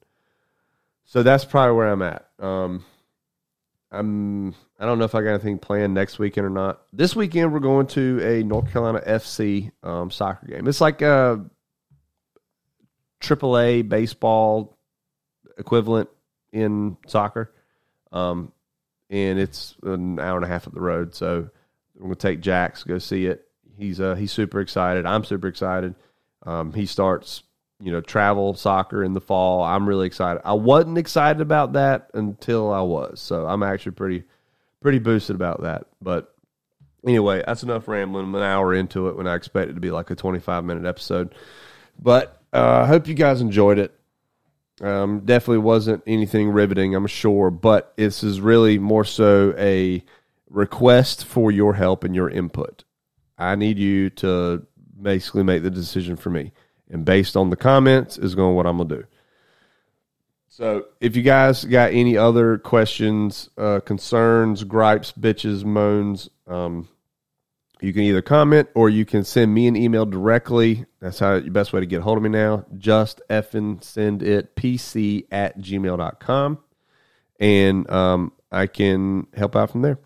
[1.07, 2.29] So that's probably where I'm at.
[2.39, 2.85] Um,
[3.91, 6.83] I'm I don't know if I got anything planned next weekend or not.
[6.93, 10.69] This weekend we're going to a North Carolina FC um, soccer game.
[10.69, 11.45] It's like a
[13.21, 14.79] AAA baseball
[15.59, 16.09] equivalent
[16.53, 17.53] in soccer,
[18.13, 18.53] um,
[19.09, 21.17] and it's an hour and a half up the road.
[21.17, 21.51] So
[21.97, 23.45] we're to take Jax go see it.
[23.77, 25.07] He's uh, he's super excited.
[25.07, 25.97] I'm super excited.
[26.45, 27.43] Um, he starts
[27.80, 29.62] you know, travel soccer in the fall.
[29.62, 30.43] I'm really excited.
[30.45, 33.20] I wasn't excited about that until I was.
[33.20, 34.24] So I'm actually pretty
[34.80, 35.86] pretty boosted about that.
[36.01, 36.34] But
[37.07, 38.26] anyway, that's enough rambling.
[38.26, 40.86] I'm an hour into it when I expect it to be like a 25 minute
[40.86, 41.34] episode.
[41.99, 43.95] But uh, I hope you guys enjoyed it.
[44.80, 50.03] Um, definitely wasn't anything riveting, I'm sure, but this is really more so a
[50.49, 52.84] request for your help and your input.
[53.36, 54.66] I need you to
[55.03, 56.53] basically make the decision for me
[56.90, 59.05] and based on the comments is going what I'm gonna do.
[60.48, 66.88] So if you guys got any other questions, uh, concerns, gripes, bitches, moans, um,
[67.80, 70.84] you can either comment or you can send me an email directly.
[71.01, 72.66] That's how the best way to get hold of me now.
[72.76, 76.59] Just effing send it pc at gmail.com.
[77.38, 79.98] And um, I can help out from there.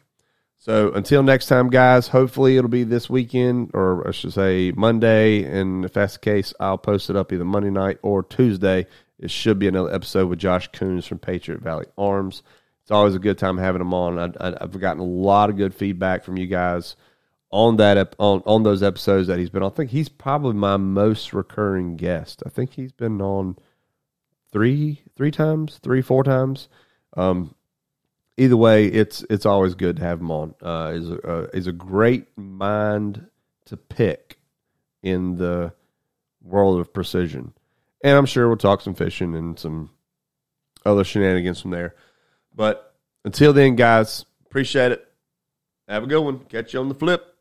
[0.64, 5.44] So until next time, guys, hopefully it'll be this weekend, or I should say Monday.
[5.44, 8.86] And if that's the case, I'll post it up either Monday night or Tuesday.
[9.18, 12.42] It should be another episode with Josh Coons from Patriot Valley Arms.
[12.80, 14.18] It's always a good time having him on.
[14.18, 16.96] I, have gotten a lot of good feedback from you guys
[17.50, 19.70] on that on on those episodes that he's been on.
[19.70, 22.42] I think he's probably my most recurring guest.
[22.46, 23.58] I think he's been on
[24.50, 26.70] three three times, three four times.
[27.18, 27.53] Um,
[28.36, 30.54] either way, it's it's always good to have him on.
[30.62, 33.26] Uh, is a uh, is a great mind
[33.66, 34.38] to pick
[35.02, 35.72] in the
[36.42, 37.52] world of precision,
[38.02, 39.90] and I'm sure we'll talk some fishing and some
[40.84, 41.94] other shenanigans from there.
[42.54, 45.06] But until then, guys, appreciate it.
[45.88, 46.40] Have a good one.
[46.40, 47.33] Catch you on the flip.